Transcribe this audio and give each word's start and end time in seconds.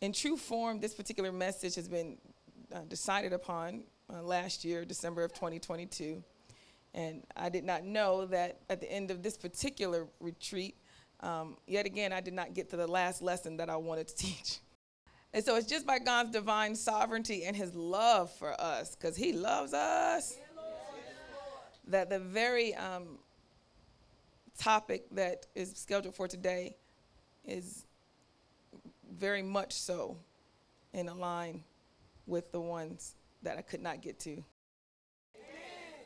in 0.00 0.12
true 0.12 0.36
form, 0.36 0.80
this 0.80 0.94
particular 0.94 1.32
message 1.32 1.74
has 1.74 1.88
been 1.88 2.18
uh, 2.72 2.80
decided 2.88 3.32
upon 3.32 3.84
uh, 4.12 4.22
last 4.22 4.64
year, 4.64 4.84
December 4.84 5.24
of 5.24 5.32
2022. 5.32 6.22
And 6.94 7.22
I 7.36 7.48
did 7.48 7.64
not 7.64 7.84
know 7.84 8.26
that 8.26 8.60
at 8.70 8.80
the 8.80 8.90
end 8.90 9.10
of 9.10 9.22
this 9.22 9.36
particular 9.36 10.06
retreat, 10.20 10.76
um, 11.20 11.56
yet 11.66 11.86
again, 11.86 12.12
I 12.12 12.20
did 12.20 12.34
not 12.34 12.54
get 12.54 12.70
to 12.70 12.76
the 12.76 12.86
last 12.86 13.22
lesson 13.22 13.56
that 13.58 13.68
I 13.68 13.76
wanted 13.76 14.08
to 14.08 14.16
teach. 14.26 14.58
And 15.34 15.44
so 15.44 15.56
it's 15.56 15.66
just 15.66 15.86
by 15.86 15.98
God's 15.98 16.30
divine 16.30 16.74
sovereignty 16.74 17.44
and 17.44 17.54
his 17.54 17.74
love 17.74 18.32
for 18.32 18.58
us, 18.58 18.96
because 18.96 19.16
he 19.16 19.32
loves 19.32 19.74
us, 19.74 20.38
that 21.88 22.08
the 22.08 22.18
very 22.18 22.74
um, 22.74 23.18
topic 24.58 25.04
that 25.12 25.46
is 25.54 25.72
scheduled 25.76 26.14
for 26.14 26.28
today 26.28 26.76
is 27.44 27.84
very 29.18 29.42
much 29.42 29.72
so 29.72 30.16
in 30.92 31.06
line 31.18 31.64
with 32.26 32.52
the 32.52 32.60
ones 32.60 33.14
that 33.42 33.58
I 33.58 33.62
could 33.62 33.82
not 33.82 34.00
get 34.02 34.18
to. 34.20 34.30
Amen. 34.30 34.44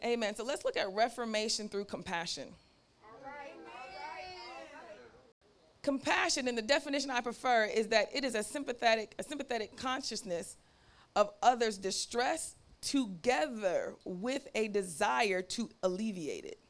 Amen. 0.04 0.34
So 0.34 0.44
let's 0.44 0.64
look 0.64 0.76
at 0.76 0.92
reformation 0.92 1.68
through 1.68 1.84
compassion. 1.84 2.48
Compassion, 5.82 6.46
and 6.46 6.56
the 6.56 6.62
definition 6.62 7.10
I 7.10 7.20
prefer, 7.20 7.64
is 7.64 7.88
that 7.88 8.08
it 8.14 8.24
is 8.24 8.36
a 8.36 8.42
sympathetic, 8.44 9.16
a 9.18 9.24
sympathetic 9.24 9.76
consciousness 9.76 10.56
of 11.16 11.30
others' 11.42 11.76
distress 11.76 12.54
together 12.80 13.96
with 14.04 14.46
a 14.54 14.68
desire 14.68 15.42
to 15.42 15.68
alleviate 15.82 16.44
it. 16.44 16.60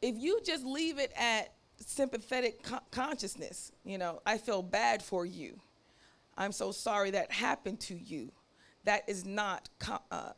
If 0.00 0.14
you 0.16 0.40
just 0.44 0.64
leave 0.64 1.00
it 1.00 1.12
at 1.16 1.53
sympathetic 1.78 2.62
co- 2.62 2.80
consciousness, 2.90 3.72
you 3.84 3.98
know, 3.98 4.20
I 4.24 4.38
feel 4.38 4.62
bad 4.62 5.02
for 5.02 5.26
you. 5.26 5.60
I'm 6.36 6.52
so 6.52 6.72
sorry 6.72 7.10
that 7.12 7.30
happened 7.30 7.80
to 7.80 7.96
you. 7.96 8.32
That 8.84 9.08
is 9.08 9.24
not 9.24 9.68
co- 9.78 10.02
uh, 10.10 10.32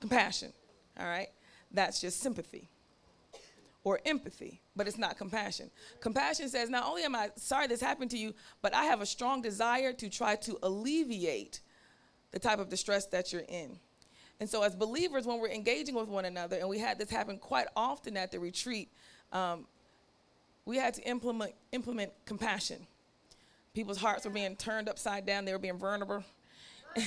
compassion, 0.00 0.52
all 0.98 1.06
right? 1.06 1.28
That's 1.70 2.00
just 2.00 2.20
sympathy 2.20 2.68
or 3.84 4.00
empathy, 4.04 4.60
but 4.74 4.88
it's 4.88 4.98
not 4.98 5.16
compassion. 5.16 5.70
Compassion 6.00 6.48
says, 6.48 6.68
not 6.68 6.86
only 6.86 7.04
am 7.04 7.14
I 7.14 7.30
sorry 7.36 7.68
this 7.68 7.80
happened 7.80 8.10
to 8.10 8.18
you, 8.18 8.34
but 8.60 8.74
I 8.74 8.84
have 8.84 9.00
a 9.00 9.06
strong 9.06 9.42
desire 9.42 9.92
to 9.92 10.08
try 10.08 10.34
to 10.36 10.58
alleviate 10.62 11.60
the 12.32 12.38
type 12.40 12.58
of 12.58 12.68
distress 12.68 13.06
that 13.06 13.32
you're 13.32 13.44
in. 13.48 13.78
And 14.40 14.50
so, 14.50 14.62
as 14.62 14.74
believers, 14.74 15.24
when 15.24 15.38
we're 15.38 15.50
engaging 15.50 15.94
with 15.94 16.08
one 16.08 16.24
another, 16.24 16.56
and 16.56 16.68
we 16.68 16.78
had 16.78 16.98
this 16.98 17.08
happen 17.08 17.38
quite 17.38 17.68
often 17.74 18.16
at 18.16 18.32
the 18.32 18.38
retreat, 18.38 18.90
um, 19.32 19.66
we 20.66 20.76
had 20.76 20.94
to 20.94 21.02
implement, 21.08 21.54
implement 21.72 22.12
compassion. 22.26 22.86
People's 23.72 23.98
hearts 23.98 24.24
were 24.24 24.30
being 24.30 24.56
turned 24.56 24.88
upside 24.88 25.24
down, 25.24 25.44
they 25.44 25.52
were 25.52 25.58
being 25.58 25.78
vulnerable. 25.78 26.24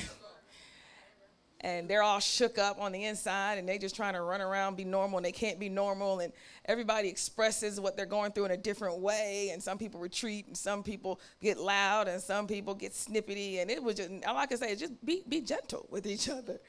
and 1.61 1.89
they're 1.89 2.03
all 2.03 2.19
shook 2.19 2.57
up 2.57 2.79
on 2.79 2.93
the 2.93 3.03
inside 3.03 3.57
and 3.57 3.67
they're 3.67 3.77
just 3.77 3.95
trying 3.95 4.13
to 4.13 4.21
run 4.21 4.39
around 4.39 4.77
be 4.77 4.85
normal 4.85 5.17
and 5.17 5.25
they 5.25 5.31
can't 5.31 5.59
be 5.59 5.67
normal. 5.67 6.19
And 6.19 6.31
everybody 6.65 7.09
expresses 7.09 7.81
what 7.81 7.97
they're 7.97 8.05
going 8.05 8.31
through 8.31 8.45
in 8.45 8.51
a 8.51 8.57
different 8.57 8.99
way. 8.99 9.49
And 9.51 9.61
some 9.61 9.77
people 9.77 9.99
retreat 9.99 10.47
and 10.47 10.55
some 10.55 10.83
people 10.83 11.19
get 11.41 11.59
loud 11.59 12.07
and 12.07 12.21
some 12.21 12.47
people 12.47 12.73
get 12.73 12.93
snippety. 12.93 13.61
And 13.61 13.69
it 13.69 13.83
was 13.83 13.95
just 13.95 14.09
all 14.25 14.37
i 14.37 14.45
can 14.45 14.57
say 14.57 14.71
is 14.71 14.79
just 14.79 15.05
be, 15.05 15.23
be 15.27 15.41
gentle 15.41 15.85
with 15.89 16.07
each 16.07 16.29
other. 16.29 16.59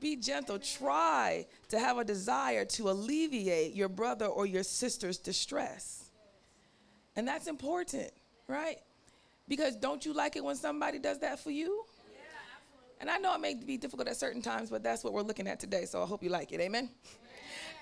Be 0.00 0.16
gentle. 0.16 0.58
Try 0.58 1.46
to 1.68 1.78
have 1.78 1.98
a 1.98 2.04
desire 2.04 2.64
to 2.64 2.90
alleviate 2.90 3.74
your 3.74 3.88
brother 3.88 4.26
or 4.26 4.46
your 4.46 4.64
sister's 4.64 5.16
distress 5.18 6.03
and 7.16 7.26
that's 7.26 7.46
important 7.46 8.10
right 8.48 8.78
because 9.48 9.76
don't 9.76 10.04
you 10.04 10.12
like 10.12 10.36
it 10.36 10.44
when 10.44 10.56
somebody 10.56 10.98
does 10.98 11.18
that 11.20 11.38
for 11.38 11.50
you 11.50 11.84
Yeah, 12.12 13.00
and 13.00 13.10
I 13.10 13.18
know 13.18 13.34
it 13.34 13.40
may 13.40 13.54
be 13.54 13.76
difficult 13.76 14.08
at 14.08 14.16
certain 14.16 14.42
times, 14.42 14.70
but 14.70 14.82
that's 14.82 15.04
what 15.04 15.12
we're 15.12 15.22
looking 15.22 15.46
at 15.46 15.60
today. 15.60 15.84
So 15.84 16.02
I 16.02 16.06
hope 16.06 16.22
you 16.22 16.30
like 16.30 16.52
it. 16.52 16.60
Amen. 16.60 16.84
Amen. 16.84 16.90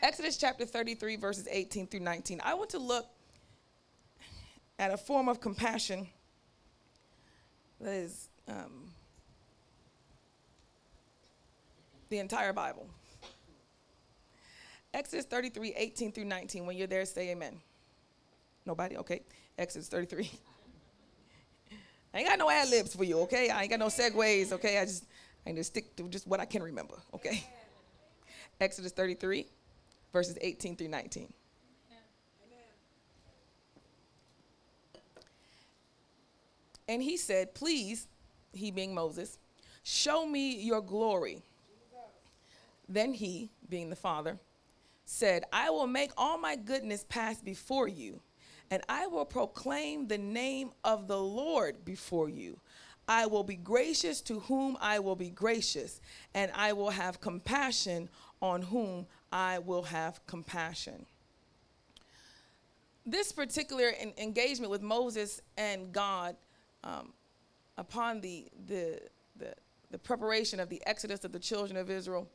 Exodus 0.02 0.36
chapter 0.36 0.64
33, 0.64 1.16
verses 1.16 1.46
18 1.50 1.86
through 1.86 2.00
19. 2.00 2.40
I 2.44 2.54
want 2.54 2.70
to 2.70 2.78
look 2.78 3.06
at 4.78 4.92
a 4.92 4.96
form 4.96 5.28
of 5.28 5.40
compassion 5.40 6.08
that 7.80 7.92
is 7.92 8.28
um, 8.48 8.90
the 12.08 12.18
entire 12.18 12.52
Bible. 12.52 12.88
Exodus 14.92 15.24
33, 15.24 15.74
18 15.76 16.12
through 16.12 16.24
19. 16.24 16.66
When 16.66 16.76
you're 16.76 16.86
there, 16.86 17.04
say 17.04 17.30
amen. 17.30 17.60
Nobody? 18.64 18.96
Okay. 18.96 19.22
Exodus 19.58 19.88
33. 19.88 20.30
I 22.14 22.18
ain't 22.18 22.28
got 22.28 22.38
no 22.38 22.50
ad 22.50 22.68
libs 22.68 22.94
for 22.94 23.04
you, 23.04 23.20
okay? 23.20 23.48
I 23.50 23.62
ain't 23.62 23.70
got 23.70 23.78
no 23.78 23.86
segues, 23.86 24.52
okay? 24.52 24.78
I 24.78 24.84
just 24.84 25.06
I 25.46 25.52
just 25.52 25.70
stick 25.70 25.96
to 25.96 26.08
just 26.08 26.26
what 26.26 26.40
I 26.40 26.44
can 26.44 26.62
remember, 26.62 26.94
okay? 27.14 27.44
Exodus 28.60 28.92
33, 28.92 29.46
verses 30.12 30.38
18 30.40 30.76
through 30.76 30.88
19. 30.88 31.32
And 36.88 37.02
he 37.02 37.16
said, 37.16 37.54
Please, 37.54 38.06
he 38.52 38.70
being 38.70 38.94
Moses, 38.94 39.38
show 39.82 40.26
me 40.26 40.56
your 40.56 40.80
glory. 40.80 41.42
Then 42.88 43.14
he, 43.14 43.50
being 43.68 43.88
the 43.88 43.96
Father, 43.96 44.38
said, 45.04 45.44
I 45.52 45.70
will 45.70 45.86
make 45.86 46.10
all 46.16 46.38
my 46.38 46.56
goodness 46.56 47.06
pass 47.08 47.40
before 47.40 47.88
you 47.88 48.20
and 48.70 48.82
I 48.88 49.06
will 49.06 49.24
proclaim 49.24 50.08
the 50.08 50.18
name 50.18 50.72
of 50.84 51.08
the 51.08 51.20
Lord 51.20 51.84
before 51.84 52.28
you. 52.28 52.58
I 53.08 53.26
will 53.26 53.42
be 53.42 53.56
gracious 53.56 54.20
to 54.22 54.40
whom 54.40 54.78
I 54.80 54.98
will 55.00 55.16
be 55.16 55.30
gracious, 55.30 56.00
and 56.34 56.50
I 56.54 56.72
will 56.72 56.90
have 56.90 57.20
compassion 57.20 58.08
on 58.40 58.62
whom 58.62 59.06
I 59.32 59.58
will 59.58 59.82
have 59.82 60.24
compassion. 60.26 61.06
This 63.04 63.32
particular 63.32 63.92
engagement 64.16 64.70
with 64.70 64.82
Moses 64.82 65.42
and 65.56 65.92
God 65.92 66.36
um, 66.84 67.12
upon 67.76 68.20
the, 68.20 68.46
the, 68.68 69.00
the, 69.36 69.54
the, 69.90 69.98
preparation 69.98 70.60
of 70.60 70.68
the 70.68 70.80
exodus 70.86 71.24
of 71.24 71.32
the 71.32 71.38
children 71.38 71.76
of 71.76 71.90
Israel 71.90 72.28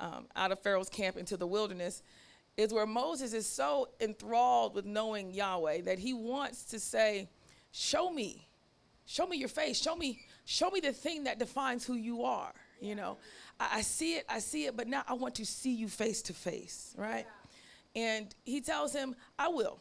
um, 0.00 0.26
out 0.36 0.52
of 0.52 0.60
Pharaoh's 0.60 0.88
camp 0.88 1.16
into 1.16 1.36
the 1.36 1.46
wilderness 1.46 2.02
is 2.56 2.72
where 2.72 2.86
Moses 2.86 3.32
is 3.32 3.46
so 3.46 3.88
enthralled 4.00 4.74
with 4.74 4.84
knowing 4.84 5.32
Yahweh 5.32 5.82
that 5.82 5.98
he 5.98 6.14
wants 6.14 6.64
to 6.66 6.78
say, 6.78 7.28
Show 7.72 8.10
me, 8.10 8.46
show 9.04 9.26
me 9.26 9.36
your 9.36 9.48
face, 9.48 9.80
show 9.80 9.96
me, 9.96 10.20
show 10.44 10.70
me 10.70 10.78
the 10.78 10.92
thing 10.92 11.24
that 11.24 11.40
defines 11.40 11.84
who 11.84 11.94
you 11.94 12.22
are. 12.22 12.52
You 12.80 12.94
know, 12.94 13.18
I, 13.58 13.78
I 13.78 13.80
see 13.80 14.14
it, 14.14 14.24
I 14.28 14.38
see 14.38 14.66
it, 14.66 14.76
but 14.76 14.86
now 14.86 15.02
I 15.08 15.14
want 15.14 15.34
to 15.36 15.46
see 15.46 15.74
you 15.74 15.88
face 15.88 16.22
to 16.22 16.32
face, 16.32 16.94
right? 16.96 17.26
And 17.96 18.32
he 18.44 18.60
tells 18.60 18.92
him, 18.92 19.16
I 19.38 19.48
will. 19.48 19.80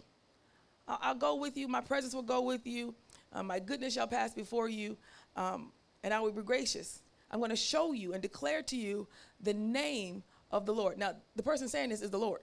I'll, 0.87 0.99
I'll, 1.01 1.15
go 1.15 1.35
with 1.35 1.55
you, 1.55 1.67
my 1.67 1.81
presence 1.81 2.15
will 2.15 2.23
go 2.23 2.41
with 2.41 2.65
you, 2.65 2.95
uh, 3.31 3.43
my 3.43 3.59
goodness 3.59 3.93
shall 3.93 4.07
pass 4.07 4.33
before 4.33 4.69
you, 4.69 4.97
um, 5.35 5.71
and 6.03 6.13
I 6.13 6.19
will 6.19 6.31
be 6.31 6.41
gracious. 6.41 7.03
I'm 7.29 7.39
going 7.39 7.51
to 7.51 7.55
show 7.55 7.93
you 7.93 8.13
and 8.13 8.21
declare 8.21 8.63
to 8.63 8.75
you 8.75 9.07
the 9.39 9.53
name 9.53 10.23
of 10.51 10.65
the 10.65 10.73
Lord. 10.73 10.97
Now, 10.97 11.13
the 11.35 11.43
person 11.43 11.67
saying 11.67 11.89
this 11.89 12.01
is 12.01 12.09
the 12.09 12.17
Lord 12.17 12.41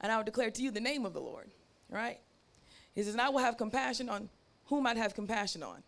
and 0.00 0.12
I 0.12 0.16
will 0.16 0.24
declare 0.24 0.50
to 0.50 0.62
you 0.62 0.70
the 0.70 0.80
name 0.80 1.06
of 1.06 1.12
the 1.12 1.20
Lord. 1.20 1.50
Right? 1.88 2.18
He 2.94 3.02
says, 3.02 3.12
and 3.12 3.20
I 3.20 3.28
will 3.28 3.40
have 3.40 3.56
compassion 3.56 4.08
on 4.08 4.28
whom 4.66 4.86
I'd 4.86 4.96
have 4.96 5.14
compassion 5.14 5.62
on. 5.62 5.82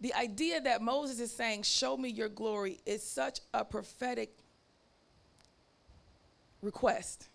The 0.00 0.14
idea 0.14 0.60
that 0.60 0.82
Moses 0.82 1.20
is 1.20 1.32
saying, 1.32 1.62
Show 1.62 1.96
me 1.96 2.08
your 2.08 2.28
glory, 2.28 2.80
is 2.84 3.02
such 3.02 3.40
a 3.54 3.64
prophetic 3.64 4.30
request 6.62 7.28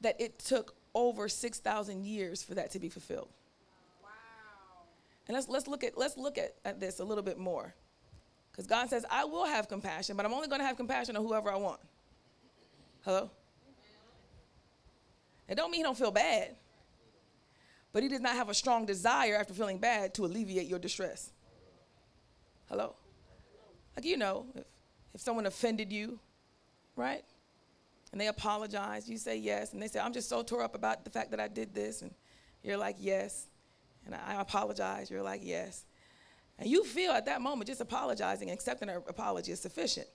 that 0.00 0.20
it 0.20 0.38
took 0.38 0.74
over 0.94 1.28
6,000 1.28 2.04
years 2.04 2.42
for 2.42 2.54
that 2.54 2.70
to 2.70 2.78
be 2.78 2.88
fulfilled. 2.88 3.28
Wow. 4.02 4.10
And 5.26 5.34
let's, 5.34 5.48
let's 5.48 5.66
look, 5.66 5.82
at, 5.82 5.98
let's 5.98 6.16
look 6.16 6.38
at, 6.38 6.54
at 6.64 6.80
this 6.80 7.00
a 7.00 7.04
little 7.04 7.24
bit 7.24 7.38
more. 7.38 7.74
Because 8.50 8.66
God 8.66 8.88
says, 8.88 9.04
I 9.10 9.24
will 9.24 9.44
have 9.44 9.68
compassion, 9.68 10.16
but 10.16 10.24
I'm 10.24 10.32
only 10.32 10.48
going 10.48 10.60
to 10.60 10.66
have 10.66 10.76
compassion 10.76 11.16
on 11.16 11.22
whoever 11.22 11.50
I 11.50 11.56
want. 11.56 11.80
Hello? 13.04 13.30
It 15.48 15.54
don't 15.54 15.70
mean 15.70 15.80
he 15.80 15.82
don't 15.82 15.96
feel 15.96 16.10
bad. 16.10 16.56
But 17.92 18.02
he 18.02 18.08
does 18.08 18.20
not 18.20 18.34
have 18.34 18.48
a 18.48 18.54
strong 18.54 18.84
desire 18.84 19.36
after 19.36 19.54
feeling 19.54 19.78
bad 19.78 20.14
to 20.14 20.24
alleviate 20.24 20.66
your 20.66 20.78
distress. 20.78 21.32
Hello? 22.68 22.94
Like 23.96 24.04
you 24.04 24.16
know, 24.16 24.46
if, 24.54 24.64
if 25.14 25.20
someone 25.20 25.46
offended 25.46 25.92
you, 25.92 26.18
right? 26.96 27.24
And 28.12 28.20
they 28.20 28.28
apologize, 28.28 29.08
you 29.08 29.18
say 29.18 29.36
yes, 29.36 29.72
and 29.72 29.82
they 29.82 29.88
say, 29.88 30.00
I'm 30.00 30.12
just 30.12 30.28
so 30.28 30.42
tore 30.42 30.62
up 30.62 30.74
about 30.74 31.04
the 31.04 31.10
fact 31.10 31.30
that 31.30 31.40
I 31.40 31.48
did 31.48 31.74
this, 31.74 32.02
and 32.02 32.12
you're 32.62 32.76
like, 32.76 32.96
yes. 32.98 33.46
And 34.04 34.14
I, 34.14 34.40
apologize, 34.40 35.10
you're 35.10 35.22
like, 35.22 35.40
yes. 35.42 35.84
And 36.58 36.68
you 36.68 36.84
feel 36.84 37.12
at 37.12 37.26
that 37.26 37.40
moment 37.40 37.66
just 37.68 37.80
apologizing 37.80 38.48
and 38.48 38.56
accepting 38.56 38.88
an 38.88 39.02
apology 39.08 39.52
is 39.52 39.60
sufficient. 39.60 40.06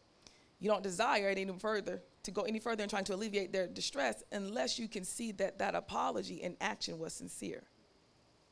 You 0.61 0.69
don't 0.69 0.83
desire 0.83 1.29
it 1.29 1.39
any 1.39 1.51
further 1.57 2.01
to 2.23 2.31
go 2.31 2.43
any 2.43 2.59
further 2.59 2.83
in 2.83 2.89
trying 2.89 3.03
to 3.05 3.15
alleviate 3.15 3.51
their 3.51 3.67
distress 3.67 4.23
unless 4.31 4.77
you 4.77 4.87
can 4.87 5.03
see 5.03 5.31
that 5.33 5.57
that 5.57 5.73
apology 5.73 6.35
in 6.35 6.55
action 6.61 6.99
was 6.99 7.13
sincere. 7.13 7.63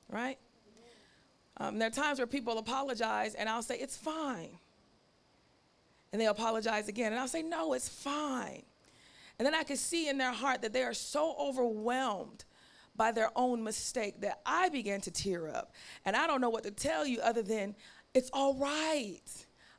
Right? 0.10 0.40
Um, 1.58 1.78
there 1.78 1.88
are 1.88 1.92
times 1.92 2.18
where 2.18 2.28
people 2.28 2.58
apologize, 2.58 3.36
and 3.36 3.48
I'll 3.48 3.62
say, 3.62 3.78
It's 3.78 3.96
fine. 3.96 4.58
And 6.12 6.20
they 6.20 6.26
apologize 6.26 6.88
again, 6.88 7.12
and 7.12 7.22
I'll 7.22 7.28
say, 7.28 7.44
No, 7.44 7.74
it's 7.74 7.88
fine. 7.90 8.64
And 9.38 9.46
then 9.46 9.54
I 9.54 9.64
can 9.64 9.78
see 9.78 10.10
in 10.10 10.18
their 10.18 10.34
heart 10.34 10.64
that 10.64 10.74
they 10.74 10.84
are 10.84 10.94
so 10.94 11.36
overwhelmed 11.40 12.44
by 12.96 13.12
their 13.12 13.30
own 13.36 13.64
mistake 13.64 14.20
that 14.22 14.42
I 14.46 14.70
began 14.70 15.00
to 15.02 15.12
tear 15.12 15.48
up. 15.48 15.74
And 16.06 16.16
I 16.16 16.28
don't 16.28 16.42
know 16.42 16.50
what 16.50 16.64
to 16.64 16.72
tell 16.72 17.06
you 17.06 17.20
other 17.22 17.44
than, 17.44 17.76
It's 18.16 18.32
all 18.34 18.56
right. 18.56 19.22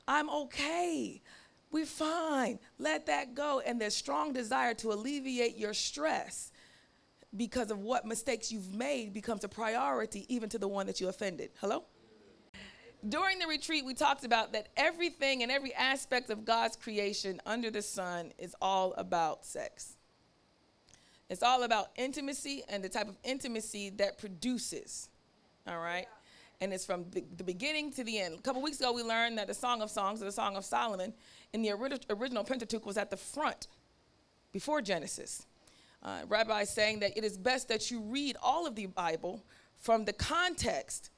I'm 0.07 0.31
okay. 0.31 1.21
We're 1.71 1.87
fine. 1.87 2.59
Let 2.79 3.07
that 3.07 3.35
go. 3.35 3.61
And 3.61 3.81
there's 3.81 3.95
strong 3.95 4.33
desire 4.33 4.75
to 4.75 4.93
alleviate 4.93 5.57
your 5.57 5.75
stress 5.75 6.51
because 7.37 7.71
of 7.71 7.79
what 7.79 8.05
mistakes 8.05 8.51
you've 8.51 8.75
made 8.75 9.13
becomes 9.13 9.45
a 9.45 9.49
priority 9.49 10.27
even 10.29 10.49
to 10.49 10.59
the 10.59 10.67
one 10.67 10.87
that 10.87 11.01
you 11.01 11.09
offended. 11.09 11.51
Hello? 11.61 11.85
During 13.09 13.39
the 13.39 13.47
retreat, 13.47 13.85
we 13.85 13.95
talked 13.95 14.25
about 14.25 14.53
that 14.53 14.69
everything 14.77 15.43
and 15.43 15.51
every 15.51 15.73
aspect 15.75 16.29
of 16.29 16.45
God's 16.45 16.77
creation 16.77 17.41
under 17.47 17.71
the 17.71 17.81
sun 17.81 18.33
is 18.37 18.55
all 18.61 18.93
about 18.95 19.47
sex. 19.47 19.97
It's 21.31 21.43
all 21.43 21.63
about 21.63 21.91
intimacy 21.97 22.63
and 22.69 22.83
the 22.83 22.89
type 22.89 23.09
of 23.09 23.17
intimacy 23.23 23.91
that 23.91 24.19
produces. 24.19 25.09
All 25.67 25.79
right? 25.79 26.07
And 26.61 26.75
it's 26.75 26.85
from 26.85 27.07
the 27.13 27.45
beginning 27.45 27.91
to 27.93 28.05
the 28.05 28.19
end. 28.19 28.35
A 28.39 28.43
couple 28.43 28.61
weeks 28.61 28.81
ago, 28.81 28.93
we 28.93 29.03
learned 29.03 29.39
that 29.39 29.47
the 29.47 29.55
Song 29.55 29.81
of 29.81 29.91
Songs, 29.91 30.21
or 30.21 30.27
the 30.27 30.33
Song 30.33 30.57
of 30.57 30.65
Solomon, 30.65 31.15
in 31.53 31.63
the 31.63 31.73
ori- 31.73 31.99
original 32.09 32.45
Pentateuch 32.45 32.87
was 32.87 32.97
at 32.97 33.11
the 33.11 33.17
front 33.17 33.67
before 34.53 34.81
Genesis. 34.81 35.47
Uh, 36.03 36.21
rabbi 36.29 36.63
is 36.63 36.71
saying 36.71 37.01
that 37.01 37.17
it 37.17 37.25
is 37.25 37.37
best 37.37 37.69
that 37.69 37.91
you 37.91 38.01
read 38.01 38.37
all 38.43 38.67
of 38.67 38.75
the 38.75 38.87
Bible 38.87 39.45
from 39.77 40.05
the 40.05 40.13
context 40.13 41.11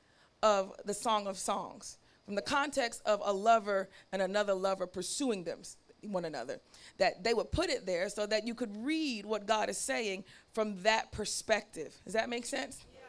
of 0.42 0.72
the 0.84 0.94
Song 0.94 1.26
of 1.26 1.38
Songs, 1.38 1.98
from 2.24 2.34
the 2.34 2.42
context 2.42 3.00
of 3.06 3.20
a 3.24 3.32
lover 3.32 3.88
and 4.12 4.20
another 4.20 4.54
lover 4.54 4.86
pursuing 4.86 5.44
them, 5.44 5.62
one 6.02 6.24
another. 6.24 6.60
That 6.98 7.22
they 7.22 7.32
would 7.32 7.52
put 7.52 7.70
it 7.70 7.86
there 7.86 8.08
so 8.08 8.26
that 8.26 8.46
you 8.46 8.54
could 8.54 8.76
read 8.84 9.24
what 9.24 9.46
God 9.46 9.68
is 9.68 9.78
saying 9.78 10.24
from 10.52 10.82
that 10.82 11.12
perspective. 11.12 11.94
Does 12.04 12.14
that 12.14 12.28
make 12.28 12.44
sense? 12.44 12.84
Yeah. 12.92 13.00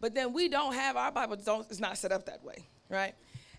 But 0.00 0.14
then 0.14 0.32
we 0.32 0.48
don't 0.48 0.74
have 0.74 0.96
our 0.96 1.12
Bible 1.12 1.36
don't, 1.36 1.66
it's 1.70 1.80
not 1.80 1.98
set 1.98 2.12
up 2.12 2.24
that 2.26 2.42
way, 2.42 2.66
right? 2.88 3.14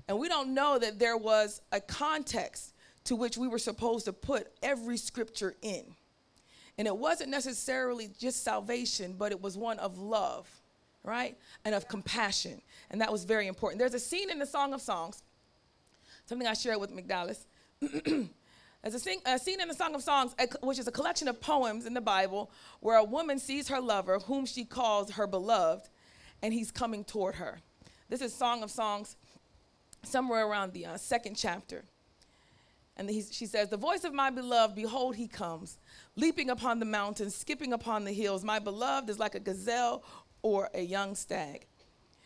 And 0.08 0.18
we 0.18 0.28
don't 0.28 0.56
know 0.56 0.80
that 0.80 0.98
there 0.98 1.18
was 1.18 1.62
a 1.72 1.80
context 1.80 2.74
to 3.10 3.16
which 3.16 3.40
we 3.40 3.48
were 3.48 3.58
supposed 3.58 4.06
to 4.06 4.14
put 4.14 4.52
every 4.62 4.96
scripture 4.96 5.56
in. 5.64 5.84
And 6.78 6.88
it 6.88 6.96
wasn't 6.96 7.32
necessarily 7.32 8.12
just 8.20 8.44
salvation, 8.44 9.16
but 9.18 9.32
it 9.32 9.42
was 9.42 9.58
one 9.58 9.80
of 9.80 9.98
love, 9.98 10.48
right? 11.04 11.36
And 11.66 11.74
of 11.74 11.88
compassion. 11.88 12.62
And 12.92 13.02
that 13.02 13.12
was 13.12 13.24
very 13.24 13.48
important. 13.48 13.80
There's 13.80 13.96
a 13.96 14.00
scene 14.00 14.30
in 14.30 14.38
the 14.38 14.46
Song 14.46 14.76
of 14.76 14.82
Songs, 14.82 15.24
something 16.28 16.48
I 16.48 16.54
shared 16.54 16.80
with 16.80 16.92
McDallas. 16.92 17.48
There's 17.82 18.94
a, 18.94 19.00
sing, 19.00 19.22
a, 19.26 19.40
scene 19.40 19.60
in 19.60 19.68
the 19.68 19.74
Song 19.74 19.96
of 19.96 20.04
Songs, 20.04 20.36
which 20.62 20.78
is 20.78 20.88
a 20.88 20.92
collection 20.92 21.28
of 21.28 21.42
poems 21.42 21.88
in 21.88 21.96
the 21.96 22.02
Bible, 22.02 22.52
where 22.80 22.98
a 22.98 23.04
woman 23.04 23.40
sees 23.40 23.70
her 23.70 23.82
lover, 23.82 24.20
whom 24.20 24.46
she 24.46 24.66
calls 24.66 25.14
her 25.14 25.26
beloved, 25.26 25.90
and 26.44 26.54
he's 26.54 26.70
coming 26.70 27.04
toward 27.04 27.36
her. 27.36 27.60
This 28.08 28.22
is 28.22 28.36
Song 28.36 28.62
of 28.62 28.70
Songs, 28.70 29.16
somewhere 30.04 30.46
around 30.46 30.74
the 30.74 30.86
uh, 30.86 30.98
second 30.98 31.36
chapter. 31.36 31.86
And 33.00 33.10
he, 33.10 33.24
she 33.32 33.46
says, 33.46 33.70
The 33.70 33.78
voice 33.78 34.04
of 34.04 34.14
my 34.14 34.30
beloved, 34.30 34.76
behold, 34.76 35.16
he 35.16 35.30
comes, 35.30 35.78
leaping 36.18 36.50
upon 36.50 36.80
the 36.80 36.86
mountains, 36.86 37.34
skipping 37.34 37.72
upon 37.72 38.04
the 38.04 38.12
hills. 38.12 38.44
My 38.44 38.60
beloved 38.60 39.10
is 39.10 39.18
like 39.18 39.36
a 39.36 39.40
gazelle 39.40 40.04
or 40.42 40.70
a 40.74 40.82
young 40.82 41.16
stag. 41.16 41.66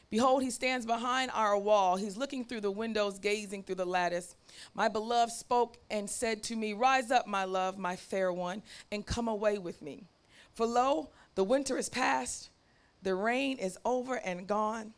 Behold, 0.10 0.42
he 0.42 0.50
stands 0.50 0.88
behind 0.88 1.30
our 1.36 1.56
wall. 1.60 1.96
He's 1.96 2.18
looking 2.18 2.44
through 2.44 2.62
the 2.62 2.72
windows, 2.72 3.20
gazing 3.20 3.64
through 3.64 3.76
the 3.76 3.86
lattice. 3.86 4.36
My 4.74 4.88
beloved 4.88 5.32
spoke 5.32 5.78
and 5.92 6.10
said 6.10 6.42
to 6.44 6.56
me, 6.56 6.74
Rise 6.74 7.12
up, 7.12 7.28
my 7.28 7.44
love, 7.44 7.78
my 7.78 7.96
fair 7.96 8.34
one, 8.34 8.64
and 8.92 9.06
come 9.06 9.28
away 9.28 9.60
with 9.60 9.80
me. 9.80 10.08
For 10.56 10.66
lo, 10.66 11.12
the 11.36 11.44
winter 11.44 11.78
is 11.78 11.88
past, 11.88 12.50
the 13.04 13.14
rain 13.14 13.60
is 13.60 13.78
over 13.86 14.16
and 14.16 14.48
gone. 14.48 14.94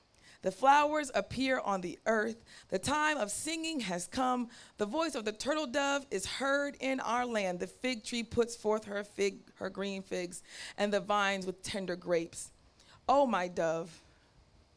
The 0.45 0.51
flowers 0.51 1.09
appear 1.15 1.59
on 1.59 1.81
the 1.81 1.97
earth. 2.05 2.45
The 2.69 2.77
time 2.77 3.17
of 3.17 3.31
singing 3.31 3.79
has 3.79 4.05
come. 4.05 4.49
The 4.77 4.85
voice 4.85 5.15
of 5.15 5.25
the 5.25 5.31
turtle 5.31 5.65
dove 5.65 6.05
is 6.11 6.27
heard 6.27 6.77
in 6.79 6.99
our 6.99 7.25
land. 7.25 7.59
The 7.59 7.65
fig 7.65 8.03
tree 8.03 8.21
puts 8.21 8.55
forth 8.55 8.85
her 8.85 9.03
fig, 9.03 9.39
her 9.55 9.71
green 9.71 10.03
figs, 10.03 10.43
and 10.77 10.93
the 10.93 10.99
vines 10.99 11.47
with 11.47 11.63
tender 11.63 11.95
grapes. 11.95 12.51
Oh, 13.09 13.25
my 13.25 13.47
dove. 13.47 13.89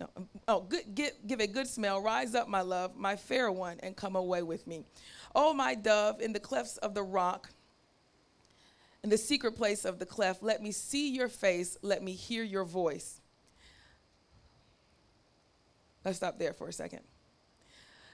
No, 0.00 0.08
um, 0.16 0.28
oh, 0.48 0.60
good, 0.60 0.84
give 0.94 1.40
a 1.40 1.46
good 1.46 1.66
smell. 1.66 2.00
Rise 2.00 2.34
up, 2.34 2.48
my 2.48 2.62
love, 2.62 2.96
my 2.96 3.14
fair 3.14 3.52
one, 3.52 3.78
and 3.82 3.94
come 3.94 4.16
away 4.16 4.42
with 4.42 4.66
me. 4.66 4.86
Oh, 5.34 5.52
my 5.52 5.74
dove, 5.74 6.22
in 6.22 6.32
the 6.32 6.40
clefts 6.40 6.78
of 6.78 6.94
the 6.94 7.02
rock, 7.02 7.50
in 9.04 9.10
the 9.10 9.18
secret 9.18 9.52
place 9.52 9.84
of 9.84 9.98
the 9.98 10.06
cleft, 10.06 10.42
let 10.42 10.62
me 10.62 10.72
see 10.72 11.10
your 11.10 11.28
face, 11.28 11.76
let 11.82 12.02
me 12.02 12.12
hear 12.12 12.42
your 12.42 12.64
voice. 12.64 13.17
Let's 16.04 16.18
stop 16.18 16.38
there 16.38 16.52
for 16.52 16.68
a 16.68 16.72
second. 16.72 17.00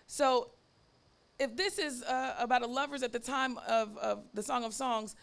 So, 0.06 0.50
if 1.38 1.56
this 1.56 1.78
is 1.78 2.02
uh, 2.02 2.36
about 2.38 2.62
a 2.62 2.66
lovers 2.66 3.02
at 3.02 3.12
the 3.12 3.19
time 3.19 3.58
of, 3.69 3.96
of 3.98 4.22
the 4.34 4.42
Song 4.42 4.64
of 4.64 4.72
Songs, 4.72 5.16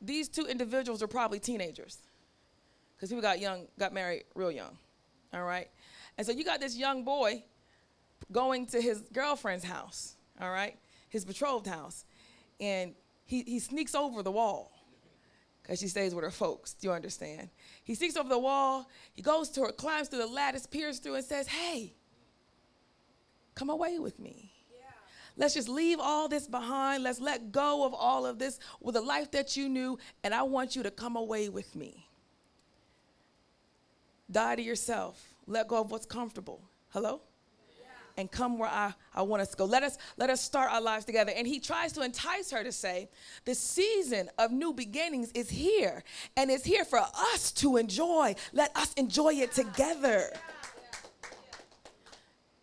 these 0.00 0.28
two 0.28 0.46
individuals 0.46 1.02
are 1.02 1.06
probably 1.06 1.38
teenagers. 1.38 1.98
Because 2.96 3.10
people 3.10 3.22
got 3.22 3.40
young, 3.40 3.66
got 3.78 3.92
married 3.92 4.24
real 4.34 4.50
young. 4.50 4.76
All 5.34 5.44
right? 5.44 5.68
And 6.16 6.26
so 6.26 6.32
you 6.32 6.44
got 6.44 6.60
this 6.60 6.76
young 6.76 7.04
boy 7.04 7.44
going 8.32 8.66
to 8.66 8.80
his 8.80 9.02
girlfriend's 9.12 9.64
house, 9.64 10.16
all 10.40 10.50
right? 10.50 10.76
His 11.08 11.24
betrothed 11.24 11.66
house. 11.66 12.04
And 12.60 12.94
he, 13.24 13.42
he 13.42 13.58
sneaks 13.58 13.94
over 13.94 14.22
the 14.22 14.30
wall 14.30 14.72
because 15.62 15.78
she 15.78 15.88
stays 15.88 16.14
with 16.14 16.24
her 16.24 16.30
folks. 16.30 16.74
Do 16.74 16.88
you 16.88 16.92
understand? 16.92 17.48
He 17.84 17.94
sneaks 17.94 18.16
over 18.16 18.28
the 18.28 18.38
wall. 18.38 18.88
He 19.14 19.22
goes 19.22 19.48
to 19.50 19.62
her, 19.62 19.72
climbs 19.72 20.08
through 20.08 20.20
the 20.20 20.26
lattice, 20.26 20.66
peers 20.66 20.98
through, 20.98 21.14
and 21.16 21.24
says, 21.24 21.46
Hey, 21.48 21.94
come 23.54 23.70
away 23.70 23.98
with 23.98 24.18
me. 24.18 24.52
Let's 25.36 25.54
just 25.54 25.68
leave 25.68 25.98
all 26.00 26.28
this 26.28 26.46
behind. 26.46 27.02
Let's 27.02 27.20
let 27.20 27.52
go 27.52 27.86
of 27.86 27.94
all 27.94 28.26
of 28.26 28.38
this 28.38 28.58
with 28.80 28.94
the 28.94 29.00
life 29.00 29.30
that 29.30 29.56
you 29.56 29.68
knew, 29.68 29.98
and 30.22 30.34
I 30.34 30.42
want 30.42 30.76
you 30.76 30.82
to 30.82 30.90
come 30.90 31.16
away 31.16 31.48
with 31.48 31.74
me. 31.74 32.06
Die 34.30 34.56
to 34.56 34.62
yourself. 34.62 35.34
Let 35.46 35.68
go 35.68 35.80
of 35.80 35.90
what's 35.90 36.06
comfortable. 36.06 36.60
Hello? 36.90 37.22
and 38.16 38.30
come 38.30 38.58
where 38.58 38.68
I, 38.68 38.92
I 39.14 39.22
want 39.22 39.40
us 39.40 39.50
to 39.50 39.56
go. 39.56 39.64
Let 39.64 39.82
us 39.82 39.96
let 40.18 40.28
us 40.30 40.42
start 40.42 40.70
our 40.70 40.80
lives 40.80 41.06
together. 41.06 41.32
And 41.34 41.46
he 41.46 41.58
tries 41.58 41.92
to 41.94 42.02
entice 42.02 42.50
her 42.50 42.62
to 42.62 42.70
say, 42.70 43.08
the 43.46 43.54
season 43.54 44.28
of 44.38 44.52
new 44.52 44.72
beginnings 44.72 45.32
is 45.32 45.48
here, 45.48 46.04
and 46.36 46.50
it's 46.50 46.64
here 46.64 46.84
for 46.84 46.98
us 46.98 47.50
to 47.52 47.78
enjoy. 47.78 48.34
Let 48.52 48.76
us 48.76 48.92
enjoy 48.94 49.34
it 49.34 49.52
together. 49.52 50.30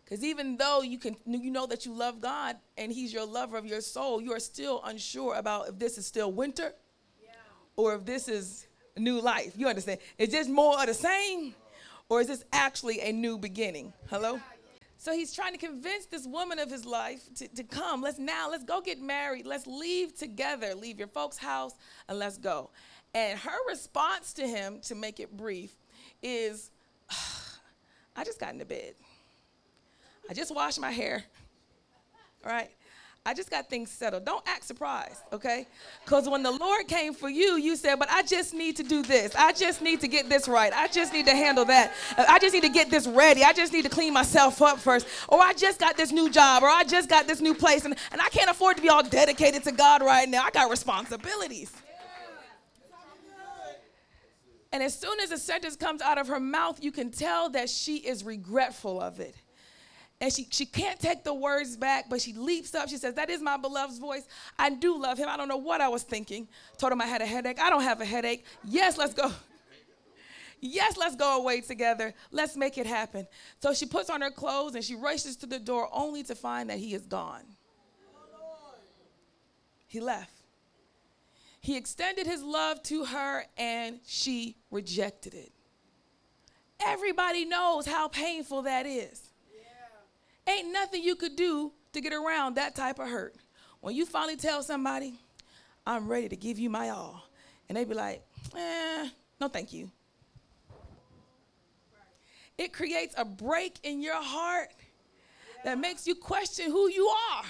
Because 0.08 0.24
even 0.24 0.56
though 0.56 0.80
you 0.80 0.98
can 0.98 1.16
you 1.26 1.50
know 1.50 1.66
that 1.66 1.84
you 1.84 1.92
love 1.92 2.20
God 2.20 2.56
and 2.78 2.90
He's 2.90 3.12
your 3.12 3.26
lover 3.26 3.58
of 3.58 3.66
your 3.66 3.82
soul, 3.82 4.22
you 4.22 4.32
are 4.32 4.40
still 4.40 4.80
unsure 4.84 5.34
about 5.34 5.68
if 5.68 5.78
this 5.78 5.98
is 5.98 6.06
still 6.06 6.32
winter 6.32 6.72
yeah. 7.22 7.30
or 7.76 7.94
if 7.94 8.06
this 8.06 8.26
is 8.26 8.66
new 8.96 9.20
life. 9.20 9.52
You 9.54 9.68
understand? 9.68 9.98
Is 10.16 10.30
this 10.30 10.48
more 10.48 10.80
of 10.80 10.86
the 10.86 10.94
same? 10.94 11.54
Or 12.08 12.22
is 12.22 12.26
this 12.26 12.42
actually 12.54 13.00
a 13.00 13.12
new 13.12 13.36
beginning? 13.36 13.92
Hello? 14.08 14.40
So 14.96 15.12
he's 15.12 15.34
trying 15.34 15.52
to 15.52 15.58
convince 15.58 16.06
this 16.06 16.26
woman 16.26 16.58
of 16.58 16.70
his 16.70 16.86
life 16.86 17.22
to, 17.36 17.48
to 17.48 17.62
come. 17.62 18.00
Let's 18.00 18.18
now, 18.18 18.50
let's 18.50 18.64
go 18.64 18.80
get 18.80 19.00
married. 19.00 19.46
Let's 19.46 19.66
leave 19.66 20.16
together. 20.16 20.74
Leave 20.74 20.98
your 20.98 21.08
folks' 21.08 21.36
house 21.36 21.74
and 22.08 22.18
let's 22.18 22.38
go. 22.38 22.70
And 23.14 23.38
her 23.38 23.58
response 23.68 24.32
to 24.34 24.48
him, 24.48 24.80
to 24.84 24.94
make 24.94 25.20
it 25.20 25.36
brief, 25.36 25.72
is 26.22 26.70
I 28.16 28.24
just 28.24 28.40
got 28.40 28.54
into 28.54 28.64
bed. 28.64 28.94
I 30.28 30.34
just 30.34 30.54
washed 30.54 30.80
my 30.80 30.90
hair. 30.90 31.24
All 32.44 32.52
right? 32.52 32.70
I 33.28 33.34
just 33.34 33.50
got 33.50 33.68
things 33.68 33.90
settled. 33.90 34.24
Don't 34.24 34.42
act 34.48 34.64
surprised, 34.64 35.20
okay? 35.34 35.66
Because 36.02 36.26
when 36.30 36.42
the 36.42 36.50
Lord 36.50 36.88
came 36.88 37.12
for 37.12 37.28
you, 37.28 37.56
you 37.56 37.76
said, 37.76 37.98
But 37.98 38.08
I 38.10 38.22
just 38.22 38.54
need 38.54 38.76
to 38.76 38.82
do 38.82 39.02
this. 39.02 39.34
I 39.36 39.52
just 39.52 39.82
need 39.82 40.00
to 40.00 40.08
get 40.08 40.30
this 40.30 40.48
right. 40.48 40.72
I 40.72 40.88
just 40.88 41.12
need 41.12 41.26
to 41.26 41.36
handle 41.36 41.66
that. 41.66 41.92
I 42.16 42.38
just 42.38 42.54
need 42.54 42.62
to 42.62 42.70
get 42.70 42.90
this 42.90 43.06
ready. 43.06 43.44
I 43.44 43.52
just 43.52 43.72
need 43.72 43.82
to 43.82 43.90
clean 43.90 44.14
myself 44.14 44.62
up 44.62 44.78
first. 44.78 45.06
Or 45.28 45.40
I 45.40 45.52
just 45.52 45.78
got 45.78 45.96
this 45.96 46.10
new 46.10 46.30
job. 46.30 46.62
Or 46.62 46.70
I 46.70 46.84
just 46.84 47.10
got 47.10 47.26
this 47.26 47.42
new 47.42 47.52
place. 47.52 47.84
And, 47.84 47.94
and 48.12 48.20
I 48.22 48.30
can't 48.30 48.50
afford 48.50 48.76
to 48.76 48.82
be 48.82 48.88
all 48.88 49.02
dedicated 49.02 49.62
to 49.64 49.72
God 49.72 50.00
right 50.00 50.26
now. 50.26 50.42
I 50.42 50.50
got 50.50 50.70
responsibilities. 50.70 51.70
And 54.72 54.82
as 54.82 54.98
soon 54.98 55.20
as 55.20 55.32
a 55.32 55.38
sentence 55.38 55.76
comes 55.76 56.00
out 56.00 56.16
of 56.16 56.28
her 56.28 56.40
mouth, 56.40 56.82
you 56.82 56.92
can 56.92 57.10
tell 57.10 57.50
that 57.50 57.68
she 57.68 57.96
is 57.96 58.24
regretful 58.24 59.00
of 59.00 59.20
it. 59.20 59.34
And 60.20 60.32
she, 60.32 60.48
she 60.50 60.66
can't 60.66 60.98
take 60.98 61.22
the 61.22 61.32
words 61.32 61.76
back, 61.76 62.06
but 62.10 62.20
she 62.20 62.32
leaps 62.32 62.74
up. 62.74 62.88
She 62.88 62.96
says, 62.96 63.14
That 63.14 63.30
is 63.30 63.40
my 63.40 63.56
beloved's 63.56 63.98
voice. 63.98 64.26
I 64.58 64.70
do 64.70 65.00
love 65.00 65.16
him. 65.16 65.28
I 65.28 65.36
don't 65.36 65.46
know 65.46 65.58
what 65.58 65.80
I 65.80 65.88
was 65.88 66.02
thinking. 66.02 66.48
Told 66.76 66.92
him 66.92 67.00
I 67.00 67.06
had 67.06 67.22
a 67.22 67.26
headache. 67.26 67.60
I 67.60 67.70
don't 67.70 67.82
have 67.82 68.00
a 68.00 68.04
headache. 68.04 68.44
Yes, 68.64 68.96
let's 68.98 69.14
go. 69.14 69.30
Yes, 70.60 70.96
let's 70.96 71.14
go 71.14 71.38
away 71.38 71.60
together. 71.60 72.12
Let's 72.32 72.56
make 72.56 72.78
it 72.78 72.86
happen. 72.86 73.28
So 73.62 73.72
she 73.72 73.86
puts 73.86 74.10
on 74.10 74.22
her 74.22 74.30
clothes 74.32 74.74
and 74.74 74.82
she 74.82 74.96
rushes 74.96 75.36
to 75.36 75.46
the 75.46 75.60
door 75.60 75.88
only 75.92 76.24
to 76.24 76.34
find 76.34 76.68
that 76.68 76.78
he 76.78 76.94
is 76.94 77.02
gone. 77.06 77.44
He 79.86 80.00
left. 80.00 80.32
He 81.60 81.76
extended 81.76 82.26
his 82.26 82.42
love 82.42 82.82
to 82.84 83.04
her 83.04 83.44
and 83.56 84.00
she 84.04 84.56
rejected 84.72 85.34
it. 85.34 85.52
Everybody 86.80 87.44
knows 87.44 87.86
how 87.86 88.08
painful 88.08 88.62
that 88.62 88.84
is. 88.84 89.27
Ain't 90.48 90.72
nothing 90.72 91.02
you 91.02 91.14
could 91.14 91.36
do 91.36 91.72
to 91.92 92.00
get 92.00 92.12
around 92.12 92.54
that 92.54 92.74
type 92.74 92.98
of 92.98 93.08
hurt. 93.08 93.36
When 93.80 93.94
you 93.94 94.06
finally 94.06 94.36
tell 94.36 94.62
somebody, 94.62 95.20
I'm 95.86 96.08
ready 96.08 96.28
to 96.28 96.36
give 96.36 96.58
you 96.58 96.70
my 96.70 96.88
all, 96.88 97.22
and 97.68 97.76
they 97.76 97.84
be 97.84 97.94
like, 97.94 98.22
eh, 98.56 99.08
no, 99.40 99.48
thank 99.48 99.72
you. 99.72 99.90
It 102.56 102.72
creates 102.72 103.14
a 103.16 103.24
break 103.24 103.78
in 103.84 104.02
your 104.02 104.20
heart 104.20 104.70
that 105.64 105.78
makes 105.78 106.06
you 106.06 106.14
question 106.14 106.70
who 106.70 106.88
you 106.88 107.06
are. 107.06 107.44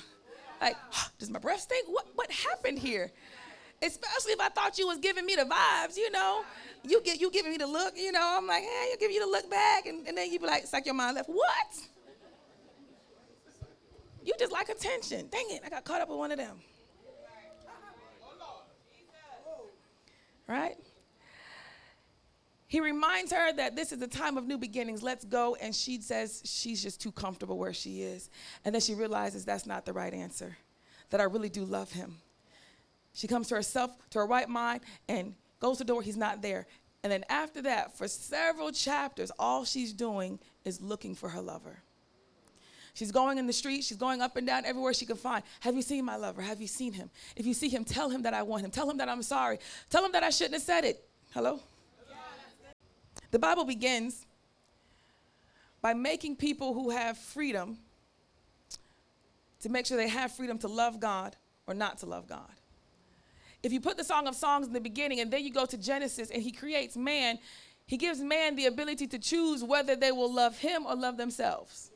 Like, 0.61 0.76
does 1.19 1.31
my 1.31 1.38
breath 1.38 1.61
stink? 1.61 1.87
What, 1.88 2.09
what 2.14 2.31
happened 2.31 2.78
here? 2.78 3.11
Especially 3.81 4.33
if 4.33 4.40
I 4.40 4.49
thought 4.49 4.76
you 4.76 4.88
was 4.88 4.99
giving 4.99 5.25
me 5.25 5.37
the 5.37 5.45
vibes, 5.45 5.97
you 5.97 6.11
know. 6.11 6.43
You 6.83 7.00
get 7.02 7.21
you 7.21 7.31
giving 7.31 7.52
me 7.52 7.59
the 7.59 7.67
look, 7.67 7.95
you 7.97 8.11
know. 8.11 8.37
I'm 8.38 8.47
like, 8.47 8.62
hey, 8.62 8.88
you 8.90 8.97
give 8.99 9.12
you 9.12 9.25
the 9.25 9.31
look 9.31 9.49
back, 9.49 9.87
and, 9.87 10.07
and 10.07 10.19
then 10.19 10.31
you 10.33 10.40
be 10.40 10.47
like, 10.47 10.64
it's 10.64 10.73
like 10.73 10.85
your 10.85 10.97
mind 10.97 11.14
left. 11.14 11.28
What? 11.28 11.88
You 14.28 14.35
just 14.38 14.52
like 14.52 14.68
attention. 14.68 15.26
Dang 15.30 15.47
it, 15.49 15.62
I 15.64 15.70
got 15.70 15.85
caught 15.85 16.02
up 16.02 16.11
with 16.11 16.18
one 16.18 16.30
of 16.30 16.37
them. 16.37 16.58
Right? 20.47 20.76
He 22.66 22.80
reminds 22.80 23.32
her 23.32 23.54
that 23.54 23.75
this 23.75 23.90
is 23.90 24.02
a 24.02 24.06
time 24.06 24.37
of 24.37 24.47
new 24.47 24.58
beginnings. 24.58 25.02
Let's 25.02 25.25
go. 25.25 25.54
And 25.54 25.75
she 25.75 25.99
says 26.02 26.42
she's 26.44 26.82
just 26.82 27.00
too 27.00 27.11
comfortable 27.11 27.56
where 27.56 27.73
she 27.73 28.02
is. 28.02 28.28
And 28.66 28.75
then 28.75 28.82
she 28.82 28.94
realizes 28.94 29.47
that's 29.47 29.64
not 29.64 29.87
the 29.87 29.94
right 29.94 30.12
answer, 30.12 30.58
that 31.08 31.23
I 31.23 31.25
really 31.25 31.49
do 31.49 31.64
love 31.64 31.90
him. 31.90 32.18
She 33.14 33.28
comes 33.28 33.49
to 33.49 33.54
herself, 33.54 33.92
to 34.11 34.18
her 34.18 34.26
right 34.26 34.49
mind, 34.49 34.82
and 35.08 35.37
goes 35.58 35.78
to 35.78 35.85
the 35.85 35.88
door. 35.88 36.02
He's 36.02 36.18
not 36.18 36.42
there. 36.42 36.66
And 37.02 37.11
then 37.11 37.25
after 37.30 37.62
that, 37.62 37.97
for 37.97 38.06
several 38.06 38.73
chapters, 38.73 39.32
all 39.38 39.64
she's 39.64 39.94
doing 39.94 40.38
is 40.66 40.82
looking 40.82 41.14
for 41.14 41.30
her 41.30 41.40
lover. 41.40 41.82
She's 42.99 43.12
going 43.12 43.38
in 43.38 43.47
the 43.47 43.52
street, 43.52 43.85
she's 43.85 43.97
going 43.97 44.21
up 44.21 44.37
and 44.37 44.45
down 44.45 44.64
everywhere 44.64 44.93
she 44.93 45.07
can 45.07 45.14
find. 45.14 45.45
Have 45.61 45.76
you 45.76 45.83
seen 45.83 46.05
my 46.05 46.17
lover? 46.17 46.43
Have 46.43 46.61
you 46.61 46.67
seen 46.67 46.93
him? 46.93 47.11
If 47.37 47.47
you 47.47 47.55
see 47.55 47.69
him, 47.69 47.85
tell 47.85 48.11
him 48.11 48.23
that 48.23 48.35
I 48.35 48.43
want 48.43 48.64
him. 48.64 48.73
Tell 48.73 48.90
him 48.90 48.97
that 48.97 49.09
I'm 49.09 49.23
sorry. 49.23 49.61
Tell 49.88 50.05
him 50.05 50.11
that 50.11 50.25
I 50.25 50.31
shouldn't 50.31 50.55
have 50.55 50.62
said 50.62 50.85
it. 50.85 51.09
Hello? 51.33 51.61
The 53.31 53.38
Bible 53.38 53.64
begins 53.64 54.26
by 55.81 55.95
making 55.95 56.35
people 56.35 56.75
who 56.75 56.90
have 56.90 57.17
freedom 57.17 57.78
to 59.61 59.69
make 59.69 59.87
sure 59.87 59.97
they 59.97 60.09
have 60.09 60.33
freedom 60.33 60.59
to 60.59 60.67
love 60.67 60.99
God 60.99 61.37
or 61.69 61.75
not 61.75 61.99
to 61.99 62.07
love 62.07 62.26
God. 62.26 62.50
If 63.62 63.73
you 63.73 63.81
put 63.81 63.97
the 63.97 64.02
Song 64.02 64.26
of 64.26 64.35
Songs 64.35 64.67
in 64.67 64.73
the 64.73 64.81
beginning 64.81 65.21
and 65.21 65.31
then 65.31 65.45
you 65.45 65.52
go 65.52 65.67
to 65.67 65.78
Genesis 65.78 66.33
and 66.33 66.43
he 66.43 66.50
creates 66.50 66.97
man, 66.97 67.38
he 67.87 67.97
gives 67.97 68.19
man 68.19 68.57
the 68.57 68.67
ability 68.67 69.07
to 69.07 69.21
choose 69.21 69.62
whether 69.62 69.95
they 69.95 70.11
will 70.11 70.33
love 70.33 70.59
him 70.59 70.85
or 70.85 70.97
love 70.97 71.17
themselves. 71.17 71.93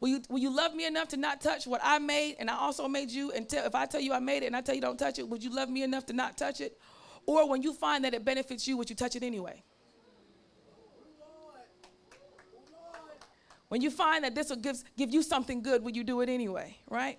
Will 0.00 0.08
you, 0.10 0.22
will 0.28 0.38
you 0.38 0.54
love 0.54 0.74
me 0.74 0.86
enough 0.86 1.08
to 1.08 1.16
not 1.16 1.40
touch 1.40 1.66
what 1.66 1.80
I 1.82 1.98
made 1.98 2.36
and 2.38 2.48
I 2.48 2.56
also 2.56 2.86
made 2.86 3.10
you? 3.10 3.32
And 3.32 3.48
tell, 3.48 3.66
if 3.66 3.74
I 3.74 3.86
tell 3.86 4.00
you 4.00 4.12
I 4.12 4.20
made 4.20 4.42
it 4.44 4.46
and 4.46 4.56
I 4.56 4.60
tell 4.60 4.74
you 4.74 4.80
don't 4.80 4.98
touch 4.98 5.18
it, 5.18 5.28
would 5.28 5.42
you 5.42 5.54
love 5.54 5.68
me 5.68 5.82
enough 5.82 6.06
to 6.06 6.12
not 6.12 6.36
touch 6.36 6.60
it? 6.60 6.78
Or 7.26 7.48
when 7.48 7.62
you 7.62 7.74
find 7.74 8.04
that 8.04 8.14
it 8.14 8.24
benefits 8.24 8.66
you, 8.68 8.76
would 8.76 8.88
you 8.88 8.96
touch 8.96 9.16
it 9.16 9.22
anyway? 9.22 9.62
When 13.68 13.82
you 13.82 13.90
find 13.90 14.24
that 14.24 14.34
this 14.34 14.48
will 14.48 14.56
give, 14.56 14.82
give 14.96 15.12
you 15.12 15.22
something 15.22 15.62
good, 15.62 15.82
will 15.82 15.90
you 15.90 16.04
do 16.04 16.20
it 16.22 16.28
anyway, 16.28 16.76
right? 16.88 17.18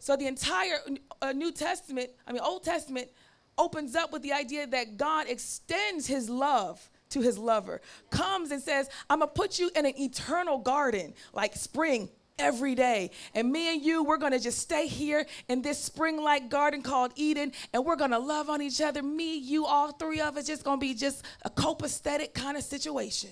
So 0.00 0.16
the 0.16 0.26
entire 0.26 0.78
uh, 1.22 1.32
New 1.32 1.52
Testament, 1.52 2.10
I 2.26 2.32
mean, 2.32 2.42
Old 2.42 2.64
Testament, 2.64 3.08
opens 3.56 3.94
up 3.94 4.10
with 4.10 4.22
the 4.22 4.32
idea 4.32 4.66
that 4.66 4.96
God 4.96 5.28
extends 5.28 6.06
his 6.06 6.28
love 6.30 6.90
to 7.10 7.20
his 7.20 7.38
lover, 7.38 7.80
comes 8.10 8.50
and 8.50 8.62
says, 8.62 8.88
I'm 9.08 9.20
gonna 9.20 9.30
put 9.30 9.58
you 9.58 9.70
in 9.76 9.86
an 9.86 9.98
eternal 9.98 10.58
garden, 10.58 11.14
like 11.32 11.54
spring 11.56 12.08
every 12.40 12.74
day. 12.74 13.10
And 13.34 13.52
me 13.52 13.74
and 13.74 13.82
you, 13.82 14.02
we're 14.02 14.16
gonna 14.16 14.40
just 14.40 14.58
stay 14.58 14.86
here 14.86 15.26
in 15.48 15.62
this 15.62 15.78
spring 15.78 16.22
like 16.22 16.48
garden 16.48 16.82
called 16.82 17.12
Eden, 17.16 17.52
and 17.72 17.84
we're 17.84 17.96
gonna 17.96 18.18
love 18.18 18.48
on 18.48 18.62
each 18.62 18.80
other. 18.80 19.02
Me, 19.02 19.36
you, 19.36 19.66
all 19.66 19.92
three 19.92 20.20
of 20.20 20.36
us, 20.36 20.46
just 20.46 20.64
gonna 20.64 20.78
be 20.78 20.94
just 20.94 21.24
a 21.42 21.50
copacetic 21.50 22.32
kind 22.34 22.56
of 22.56 22.64
situation. 22.64 23.30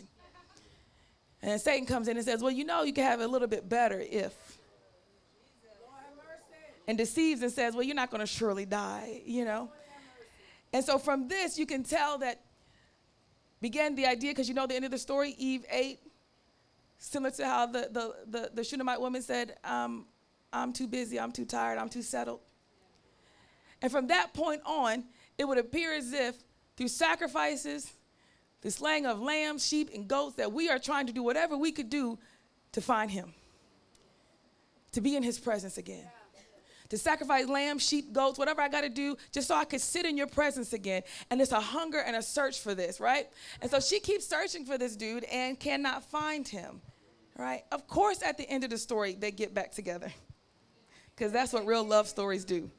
And 1.41 1.61
Satan 1.61 1.87
comes 1.87 2.09
in 2.09 2.17
and 2.17 2.27
says, 2.27 2.43
Well, 2.43 2.53
you 2.53 2.65
know, 2.65 2.83
you 2.83 2.93
can 2.93 3.05
have 3.05 3.21
it 3.21 3.25
a 3.25 3.29
little 3.29 3.49
bit 3.49 3.69
better 3.69 4.01
if. 4.01 4.35
And 6.87 6.97
deceives 6.97 7.43
and 7.43 7.53
says, 7.53 7.75
Well, 7.75 7.83
you're 7.83 7.95
not 7.95 8.11
gonna 8.11 8.27
surely 8.27 8.67
die, 8.67 9.23
you 9.25 9.45
know? 9.45 9.71
And 10.73 10.85
so 10.85 10.99
from 10.99 11.29
this, 11.29 11.59
you 11.59 11.65
can 11.65 11.83
tell 11.83 12.19
that 12.19 12.41
began 13.61 13.95
the 13.95 14.07
idea, 14.07 14.31
because 14.31 14.49
you 14.49 14.55
know 14.55 14.67
the 14.67 14.75
end 14.75 14.85
of 14.85 14.91
the 14.91 14.99
story, 14.99 15.35
Eve 15.39 15.65
ate, 15.71 16.01
similar 16.99 17.31
to 17.33 17.47
how 17.47 17.67
the, 17.67 17.89
the, 17.91 18.15
the, 18.27 18.51
the 18.55 18.65
Shunammite 18.65 19.01
woman 19.01 19.23
said, 19.23 19.57
um, 19.65 20.07
I'm 20.53 20.73
too 20.73 20.87
busy, 20.87 21.19
I'm 21.19 21.33
too 21.33 21.45
tired, 21.45 21.79
I'm 21.79 21.89
too 21.89 22.03
settled. 22.03 22.41
And 23.83 23.93
from 23.93 24.09
that 24.09 24.35
point 24.35 24.63
on, 24.65 25.05
it 25.37 25.47
would 25.47 25.59
appear 25.59 25.95
as 25.95 26.13
if 26.13 26.37
through 26.77 26.89
sacrifices, 26.89 27.93
the 28.61 28.71
slaying 28.71 29.07
of 29.07 29.21
lambs, 29.21 29.67
sheep, 29.67 29.91
and 29.95 30.09
goats, 30.09 30.37
that 30.37 30.53
we 30.53 30.69
are 30.69 30.79
trying 30.79 31.07
to 31.07 31.13
do 31.13 31.23
whatever 31.23 31.57
we 31.57 31.71
could 31.71 31.91
do 31.91 32.19
to 32.73 32.81
find 32.81 33.11
him, 33.11 33.35
to 34.93 35.01
be 35.01 35.17
in 35.17 35.23
his 35.23 35.39
presence 35.39 35.79
again 35.79 36.09
to 36.89 36.99
sacrifice 36.99 37.47
lambs, 37.47 37.87
sheep, 37.87 38.13
goats, 38.13 38.39
whatever 38.39 38.61
I 38.63 38.69
got 38.69 38.83
to 38.83 38.89
do, 38.89 39.17
just 39.33 39.49
so 39.49 39.55
I 39.55 39.65
could 39.65 39.81
sit 39.81 40.07
in 40.07 40.17
your 40.17 40.27
presence 40.27 40.73
again. 40.73 41.03
And 41.31 41.41
it's 41.41 41.53
a 41.53 41.61
hunger 41.61 41.99
and 41.99 42.17
a 42.17 42.23
search 42.23 42.61
for 42.61 42.75
this, 42.75 43.01
right? 43.01 43.29
And 43.61 43.71
so 43.71 43.81
she 43.81 44.01
keeps 44.01 44.27
searching 44.27 44.65
for 44.65 44.79
this 44.79 44.97
dude 44.97 45.25
and 45.25 45.59
cannot 45.59 46.05
find 46.05 46.47
him, 46.47 46.81
right? 47.37 47.65
Of 47.73 47.87
course, 47.87 48.23
at 48.23 48.39
the 48.39 48.49
end 48.49 48.65
of 48.65 48.71
the 48.71 48.79
story, 48.79 49.15
they 49.15 49.31
get 49.31 49.55
back 49.55 49.73
together 49.73 50.11
because 51.17 51.33
that's 51.33 51.53
what 51.53 51.67
real 51.67 51.85
love 51.85 52.09
stories 52.09 52.45
do. 52.45 52.71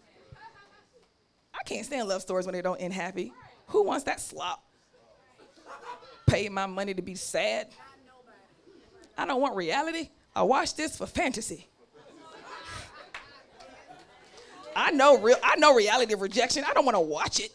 I 1.53 1.63
can't 1.63 1.85
stand 1.85 2.07
love 2.07 2.21
stories 2.21 2.45
when 2.45 2.53
they 2.53 2.61
don't 2.61 2.77
end 2.77 2.93
happy. 2.93 3.33
Who 3.67 3.83
wants 3.83 4.05
that 4.05 4.19
slop? 4.19 4.63
Pay 6.25 6.47
my 6.49 6.65
money 6.65 6.93
to 6.93 7.01
be 7.01 7.15
sad. 7.15 7.67
I 9.17 9.25
don't 9.25 9.41
want 9.41 9.55
reality. 9.55 10.09
I 10.35 10.43
watch 10.43 10.75
this 10.75 10.97
for 10.97 11.05
fantasy. 11.05 11.67
I 14.75 14.91
know 14.91 15.17
real 15.17 15.37
I 15.43 15.55
know 15.57 15.73
reality 15.75 16.13
of 16.13 16.21
rejection. 16.21 16.63
I 16.67 16.73
don't 16.73 16.85
want 16.85 16.95
to 16.95 17.01
watch 17.01 17.39
it. 17.39 17.51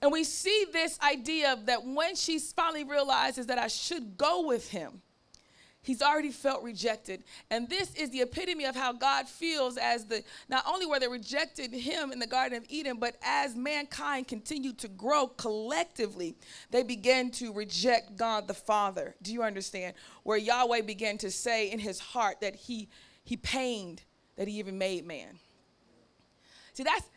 And 0.00 0.12
we 0.12 0.22
see 0.22 0.66
this 0.72 0.98
idea 1.00 1.58
that 1.64 1.84
when 1.84 2.14
she 2.14 2.38
finally 2.38 2.84
realizes 2.84 3.46
that 3.46 3.58
I 3.58 3.66
should 3.66 4.16
go 4.16 4.46
with 4.46 4.70
him, 4.70 5.02
He's 5.88 6.02
already 6.02 6.32
felt 6.32 6.62
rejected. 6.62 7.24
And 7.50 7.66
this 7.66 7.94
is 7.94 8.10
the 8.10 8.20
epitome 8.20 8.66
of 8.66 8.76
how 8.76 8.92
God 8.92 9.26
feels 9.26 9.78
as 9.78 10.04
the 10.04 10.22
not 10.46 10.64
only 10.68 10.84
were 10.84 11.00
they 11.00 11.08
rejected 11.08 11.72
him 11.72 12.12
in 12.12 12.18
the 12.18 12.26
Garden 12.26 12.58
of 12.58 12.66
Eden, 12.68 12.98
but 12.98 13.16
as 13.22 13.56
mankind 13.56 14.28
continued 14.28 14.76
to 14.80 14.88
grow 14.88 15.28
collectively, 15.28 16.36
they 16.70 16.82
began 16.82 17.30
to 17.30 17.54
reject 17.54 18.18
God 18.18 18.48
the 18.48 18.52
Father. 18.52 19.14
Do 19.22 19.32
you 19.32 19.42
understand? 19.42 19.94
Where 20.24 20.36
Yahweh 20.36 20.82
began 20.82 21.16
to 21.18 21.30
say 21.30 21.70
in 21.70 21.78
his 21.78 21.98
heart 22.00 22.42
that 22.42 22.54
he 22.54 22.90
he 23.24 23.38
pained 23.38 24.02
that 24.36 24.46
he 24.46 24.58
even 24.58 24.76
made 24.76 25.06
man. 25.06 25.38
See, 26.74 26.82
that's 26.82 27.08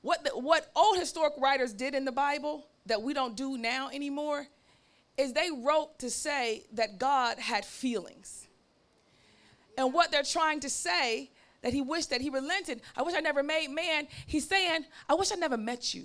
what 0.00 0.24
the, 0.24 0.30
what 0.30 0.70
old 0.74 0.96
historic 0.96 1.34
writers 1.36 1.74
did 1.74 1.94
in 1.94 2.06
the 2.06 2.12
Bible 2.12 2.68
that 2.86 3.02
we 3.02 3.12
don't 3.12 3.36
do 3.36 3.58
now 3.58 3.90
anymore 3.90 4.46
is 5.16 5.32
they 5.32 5.50
wrote 5.50 5.98
to 6.00 6.10
say 6.10 6.64
that 6.72 6.98
God 6.98 7.38
had 7.38 7.64
feelings. 7.64 8.46
And 9.76 9.92
what 9.92 10.10
they're 10.10 10.22
trying 10.22 10.60
to 10.60 10.70
say 10.70 11.30
that 11.62 11.72
he 11.72 11.80
wished 11.80 12.10
that 12.10 12.20
he 12.20 12.28
relented. 12.28 12.82
I 12.96 13.02
wish 13.02 13.14
I 13.14 13.20
never 13.20 13.42
made 13.42 13.70
man. 13.70 14.06
He's 14.26 14.46
saying, 14.46 14.84
I 15.08 15.14
wish 15.14 15.32
I 15.32 15.36
never 15.36 15.56
met 15.56 15.94
you. 15.94 16.04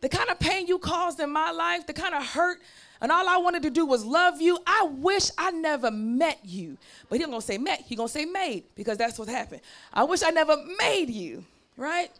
The 0.00 0.08
kind 0.08 0.30
of 0.30 0.38
pain 0.38 0.66
you 0.66 0.78
caused 0.78 1.20
in 1.20 1.30
my 1.30 1.50
life, 1.50 1.86
the 1.86 1.92
kind 1.92 2.14
of 2.14 2.24
hurt, 2.24 2.58
and 3.02 3.12
all 3.12 3.28
I 3.28 3.36
wanted 3.36 3.62
to 3.64 3.70
do 3.70 3.84
was 3.84 4.04
love 4.04 4.40
you. 4.40 4.58
I 4.66 4.88
wish 4.90 5.30
I 5.36 5.50
never 5.50 5.90
met 5.90 6.38
you. 6.42 6.78
But 7.08 7.16
he 7.16 7.22
don't 7.22 7.30
gonna 7.30 7.42
say 7.42 7.58
met, 7.58 7.82
he 7.82 7.94
gonna 7.94 8.08
say 8.08 8.24
made, 8.24 8.64
because 8.74 8.96
that's 8.96 9.18
what 9.18 9.28
happened. 9.28 9.60
I 9.92 10.04
wish 10.04 10.22
I 10.22 10.30
never 10.30 10.56
made 10.78 11.10
you, 11.10 11.44
right? 11.76 12.10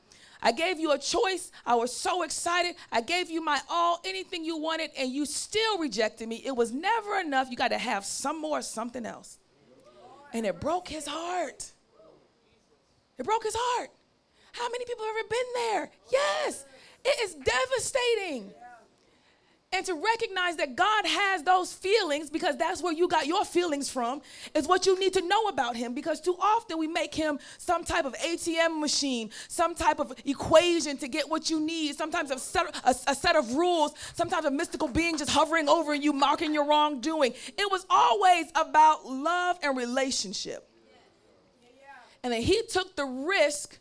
I 0.42 0.52
gave 0.52 0.78
you 0.78 0.92
a 0.92 0.98
choice. 0.98 1.52
I 1.66 1.74
was 1.74 1.94
so 1.94 2.22
excited. 2.22 2.74
I 2.90 3.00
gave 3.00 3.30
you 3.30 3.44
my 3.44 3.60
all, 3.68 4.00
anything 4.04 4.44
you 4.44 4.56
wanted, 4.56 4.90
and 4.96 5.10
you 5.10 5.26
still 5.26 5.78
rejected 5.78 6.28
me. 6.28 6.42
It 6.44 6.56
was 6.56 6.72
never 6.72 7.18
enough. 7.18 7.50
You 7.50 7.56
got 7.56 7.68
to 7.68 7.78
have 7.78 8.04
some 8.04 8.40
more, 8.40 8.62
something 8.62 9.04
else. 9.04 9.38
And 10.32 10.46
it 10.46 10.60
broke 10.60 10.88
his 10.88 11.06
heart. 11.06 11.72
It 13.18 13.24
broke 13.24 13.44
his 13.44 13.56
heart. 13.56 13.90
How 14.52 14.68
many 14.70 14.84
people 14.84 15.04
have 15.04 15.16
ever 15.18 15.28
been 15.28 15.38
there? 15.54 15.90
Yes. 16.10 16.64
It 17.04 17.20
is 17.22 17.34
devastating 17.34 18.52
and 19.72 19.86
to 19.86 19.94
recognize 19.94 20.56
that 20.56 20.74
God 20.74 21.06
has 21.06 21.44
those 21.44 21.72
feelings 21.72 22.28
because 22.28 22.56
that's 22.56 22.82
where 22.82 22.92
you 22.92 23.06
got 23.06 23.28
your 23.28 23.44
feelings 23.44 23.88
from 23.88 24.20
is 24.52 24.66
what 24.66 24.84
you 24.84 24.98
need 24.98 25.12
to 25.12 25.26
know 25.26 25.46
about 25.46 25.76
him 25.76 25.94
because 25.94 26.20
too 26.20 26.36
often 26.40 26.76
we 26.76 26.88
make 26.88 27.14
him 27.14 27.38
some 27.58 27.84
type 27.84 28.04
of 28.04 28.12
ATM 28.14 28.80
machine, 28.80 29.30
some 29.46 29.76
type 29.76 30.00
of 30.00 30.12
equation 30.24 30.96
to 30.98 31.06
get 31.06 31.28
what 31.28 31.50
you 31.50 31.60
need, 31.60 31.94
sometimes 31.94 32.32
a 32.32 32.38
set, 32.38 32.66
a, 32.84 32.94
a 33.10 33.14
set 33.14 33.36
of 33.36 33.54
rules, 33.54 33.94
sometimes 34.14 34.44
a 34.44 34.50
mystical 34.50 34.88
being 34.88 35.16
just 35.16 35.30
hovering 35.30 35.68
over 35.68 35.94
you, 35.94 36.12
marking 36.12 36.52
your 36.52 36.66
wrongdoing. 36.66 37.32
It 37.56 37.70
was 37.70 37.86
always 37.88 38.46
about 38.56 39.06
love 39.06 39.56
and 39.62 39.76
relationship. 39.76 40.66
And 42.22 42.32
then 42.32 42.42
he 42.42 42.60
took 42.68 42.96
the 42.96 43.04
risk 43.04 43.79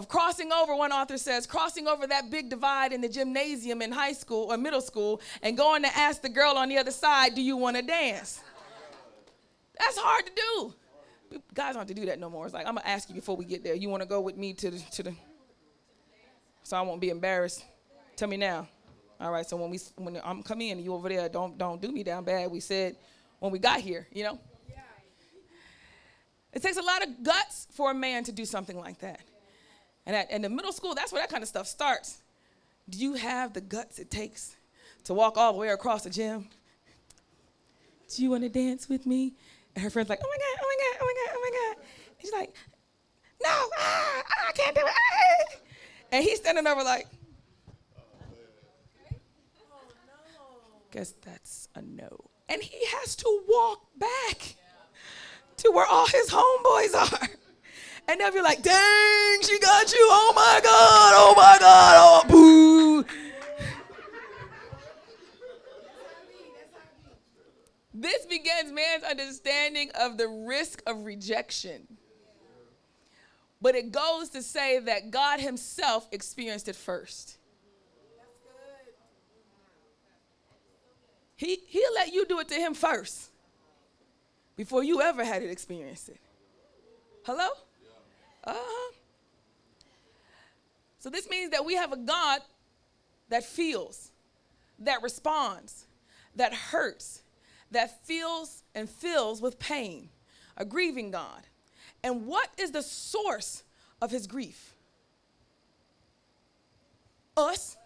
of 0.00 0.08
crossing 0.08 0.50
over, 0.50 0.74
one 0.74 0.92
author 0.92 1.18
says, 1.18 1.46
crossing 1.46 1.86
over 1.86 2.06
that 2.06 2.30
big 2.30 2.48
divide 2.48 2.94
in 2.94 3.02
the 3.02 3.08
gymnasium 3.08 3.82
in 3.82 3.92
high 3.92 4.14
school 4.14 4.50
or 4.50 4.56
middle 4.56 4.80
school 4.80 5.20
and 5.42 5.58
going 5.58 5.82
to 5.82 5.94
ask 5.94 6.22
the 6.22 6.28
girl 6.30 6.56
on 6.56 6.70
the 6.70 6.78
other 6.78 6.90
side, 6.90 7.34
Do 7.34 7.42
you 7.42 7.58
want 7.58 7.76
to 7.76 7.82
dance? 7.82 8.40
That's 9.78 9.98
hard 9.98 10.24
to 10.24 10.32
do. 10.34 10.74
Guys 11.52 11.74
don't 11.74 11.82
have 11.82 11.88
to 11.88 11.94
do 11.94 12.06
that 12.06 12.18
no 12.18 12.30
more. 12.30 12.46
It's 12.46 12.54
like, 12.54 12.66
I'm 12.66 12.76
going 12.76 12.82
to 12.82 12.88
ask 12.88 13.10
you 13.10 13.14
before 13.14 13.36
we 13.36 13.44
get 13.44 13.62
there. 13.62 13.74
You 13.74 13.90
want 13.90 14.02
to 14.02 14.08
go 14.08 14.22
with 14.22 14.38
me 14.38 14.54
to 14.54 14.70
the, 14.70 14.78
to 14.78 15.02
the, 15.02 15.14
so 16.62 16.78
I 16.78 16.80
won't 16.80 17.02
be 17.02 17.10
embarrassed? 17.10 17.62
Tell 18.16 18.28
me 18.28 18.38
now. 18.38 18.68
All 19.20 19.30
right, 19.30 19.46
so 19.46 19.58
when 19.58 19.68
we 19.68 19.78
when 19.96 20.18
I'm 20.24 20.42
coming 20.42 20.70
in 20.70 20.78
you 20.78 20.94
over 20.94 21.10
there, 21.10 21.28
don't 21.28 21.58
don't 21.58 21.78
do 21.78 21.92
me 21.92 22.02
down 22.02 22.24
bad. 22.24 22.50
We 22.50 22.60
said 22.60 22.96
when 23.38 23.52
we 23.52 23.58
got 23.58 23.80
here, 23.80 24.08
you 24.12 24.24
know. 24.24 24.38
It 26.54 26.62
takes 26.62 26.78
a 26.78 26.82
lot 26.82 27.02
of 27.06 27.22
guts 27.22 27.68
for 27.70 27.90
a 27.90 27.94
man 27.94 28.24
to 28.24 28.32
do 28.32 28.46
something 28.46 28.78
like 28.78 28.98
that. 29.00 29.20
And 30.06 30.16
at, 30.16 30.30
in 30.30 30.42
the 30.42 30.48
middle 30.48 30.72
school, 30.72 30.94
that's 30.94 31.12
where 31.12 31.22
that 31.22 31.30
kind 31.30 31.42
of 31.42 31.48
stuff 31.48 31.66
starts. 31.66 32.18
Do 32.88 32.98
you 32.98 33.14
have 33.14 33.52
the 33.52 33.60
guts 33.60 33.98
it 33.98 34.10
takes 34.10 34.56
to 35.04 35.14
walk 35.14 35.36
all 35.36 35.52
the 35.52 35.58
way 35.58 35.68
across 35.68 36.04
the 36.04 36.10
gym? 36.10 36.48
Do 38.08 38.22
you 38.22 38.30
want 38.30 38.42
to 38.42 38.48
dance 38.48 38.88
with 38.88 39.06
me? 39.06 39.34
And 39.74 39.84
her 39.84 39.90
friend's 39.90 40.10
like, 40.10 40.20
oh 40.22 40.28
my 40.28 40.36
God, 40.36 40.60
oh 40.62 40.66
my 40.66 40.76
God, 40.82 40.98
oh 41.00 41.04
my 41.04 41.14
God, 41.14 41.34
oh 41.36 41.40
my 41.40 41.74
God. 41.74 41.84
And 42.08 42.16
she's 42.20 42.32
like, 42.32 42.54
no, 43.42 43.68
ah, 43.78 44.22
I 44.48 44.52
can't 44.52 44.74
do 44.74 44.82
it. 44.82 44.88
Ah. 44.88 45.56
And 46.12 46.24
he's 46.24 46.38
standing 46.38 46.66
over 46.66 46.82
like, 46.82 47.06
guess 50.90 51.14
that's 51.24 51.68
a 51.76 51.82
no. 51.82 52.30
And 52.48 52.60
he 52.62 52.84
has 52.86 53.14
to 53.16 53.42
walk 53.48 53.86
back 53.96 54.56
to 55.58 55.70
where 55.70 55.86
all 55.86 56.06
his 56.06 56.30
homeboys 56.30 56.94
are. 56.94 57.28
And 58.10 58.20
they'll 58.20 58.32
be 58.32 58.42
like, 58.42 58.60
dang, 58.60 59.40
she 59.40 59.56
got 59.60 59.92
you. 59.92 60.00
Oh 60.10 60.32
my 60.34 60.60
God. 60.64 61.12
Oh 61.16 61.34
my 61.36 61.56
God. 61.60 61.94
Oh, 61.96 63.04
boo. 63.04 63.04
This 67.94 68.26
begins 68.26 68.72
man's 68.72 69.04
understanding 69.04 69.92
of 69.94 70.18
the 70.18 70.26
risk 70.26 70.82
of 70.88 71.04
rejection. 71.04 71.86
But 73.62 73.76
it 73.76 73.92
goes 73.92 74.30
to 74.30 74.42
say 74.42 74.80
that 74.80 75.12
God 75.12 75.38
Himself 75.38 76.08
experienced 76.10 76.66
it 76.66 76.74
first. 76.74 77.36
He, 81.36 81.60
he'll 81.68 81.94
let 81.94 82.12
you 82.12 82.26
do 82.26 82.40
it 82.40 82.48
to 82.48 82.54
Him 82.56 82.74
first 82.74 83.30
before 84.56 84.82
you 84.82 85.00
ever 85.00 85.24
had 85.24 85.44
it 85.44 85.50
experienced 85.50 86.08
it. 86.08 86.18
Hello? 87.24 87.50
Uh-huh. 88.44 88.92
So 90.98 91.10
this 91.10 91.28
means 91.28 91.50
that 91.50 91.64
we 91.64 91.74
have 91.74 91.92
a 91.92 91.96
God 91.96 92.40
that 93.28 93.44
feels, 93.44 94.10
that 94.78 95.02
responds, 95.02 95.86
that 96.36 96.52
hurts, 96.52 97.22
that 97.70 98.04
feels 98.06 98.62
and 98.74 98.88
fills 98.88 99.40
with 99.40 99.58
pain, 99.58 100.10
a 100.56 100.64
grieving 100.64 101.10
God. 101.10 101.42
And 102.02 102.26
what 102.26 102.48
is 102.58 102.72
the 102.72 102.82
source 102.82 103.62
of 104.02 104.10
his 104.10 104.26
grief? 104.26 104.74
Us. 107.36 107.76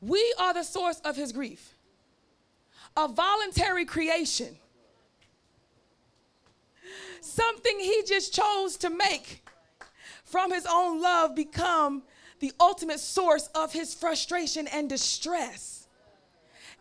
We 0.00 0.34
are 0.38 0.54
the 0.54 0.62
source 0.62 1.00
of 1.04 1.16
his 1.16 1.32
grief. 1.32 1.72
A 2.96 3.08
voluntary 3.08 3.84
creation 3.84 4.56
something 7.20 7.78
he 7.78 8.02
just 8.06 8.34
chose 8.34 8.76
to 8.78 8.90
make 8.90 9.42
from 10.24 10.52
his 10.52 10.66
own 10.70 11.00
love 11.00 11.34
become 11.34 12.02
the 12.40 12.52
ultimate 12.60 13.00
source 13.00 13.48
of 13.54 13.72
his 13.72 13.94
frustration 13.94 14.66
and 14.68 14.88
distress. 14.88 15.86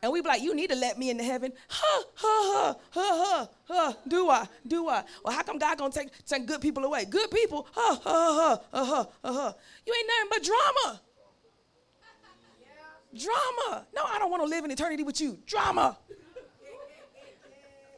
And 0.02 0.12
we 0.12 0.22
be 0.22 0.28
like, 0.28 0.42
you 0.42 0.54
need 0.54 0.70
to 0.70 0.76
let 0.76 1.00
me 1.00 1.10
into 1.10 1.24
heaven. 1.24 1.52
Huh, 1.68 2.04
huh, 2.16 2.74
huh, 2.74 2.76
huh, 2.92 3.18
huh, 3.18 3.48
huh. 3.68 3.94
Do 4.08 4.30
I? 4.30 4.48
Do 4.68 4.90
I? 4.90 5.04
Well, 5.24 5.34
how 5.34 5.42
come 5.42 5.58
God 5.58 5.78
gonna 5.78 5.92
take, 5.92 6.10
take 6.28 6.46
good 6.46 6.62
people 6.62 6.84
away? 6.84 7.06
Good 7.06 7.32
people? 7.32 7.68
Huh, 7.72 7.96
huh, 8.04 8.34
huh, 8.34 8.58
huh, 8.72 9.06
huh, 9.24 9.34
huh. 9.34 9.54
You 9.86 9.94
ain't 9.98 10.08
nothing 10.08 10.30
but 10.30 10.44
drama. 10.44 11.02
Drama. 13.18 13.88
No, 13.96 14.04
I 14.04 14.20
don't 14.20 14.30
want 14.30 14.44
to 14.44 14.50
live 14.50 14.66
in 14.66 14.72
eternity 14.72 15.04
with 15.04 15.22
you. 15.22 15.40
Drama 15.48 15.98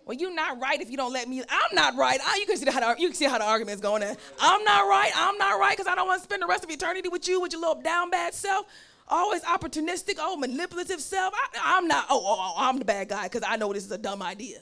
well, 0.07 0.17
you're 0.17 0.33
not 0.33 0.61
right 0.61 0.79
if 0.79 0.89
you 0.89 0.95
don't 0.95 1.11
let 1.11 1.27
me. 1.27 1.41
I'm 1.41 1.75
not 1.75 1.97
right. 1.97 2.19
I, 2.25 2.37
you 2.39 2.45
can 2.45 2.55
see 2.55 2.71
how 2.71 2.79
the, 2.79 3.01
you 3.01 3.09
can 3.09 3.15
see 3.15 3.25
how 3.25 3.37
the 3.37 3.43
argument's 3.43 3.81
going. 3.81 3.99
There. 3.99 4.15
I'm 4.39 4.63
not 4.63 4.87
right. 4.87 5.11
I'm 5.13 5.37
not 5.37 5.59
right 5.59 5.75
because 5.77 5.91
I 5.91 5.95
don't 5.95 6.07
want 6.07 6.21
to 6.21 6.23
spend 6.23 6.41
the 6.41 6.47
rest 6.47 6.63
of 6.63 6.69
eternity 6.69 7.09
with 7.09 7.27
you 7.27 7.41
with 7.41 7.51
your 7.51 7.59
little 7.59 7.81
down 7.81 8.09
bad 8.09 8.33
self. 8.33 8.65
Always 9.09 9.41
opportunistic, 9.43 10.15
oh 10.17 10.37
manipulative 10.37 11.01
self. 11.01 11.33
I, 11.61 11.77
am 11.77 11.87
not. 11.87 12.05
Oh, 12.09 12.21
oh, 12.23 12.35
oh, 12.39 12.53
I'm 12.57 12.79
the 12.79 12.85
bad 12.85 13.09
guy 13.09 13.23
because 13.23 13.43
I 13.45 13.57
know 13.57 13.73
this 13.73 13.85
is 13.85 13.91
a 13.91 13.97
dumb 13.97 14.21
idea. 14.21 14.59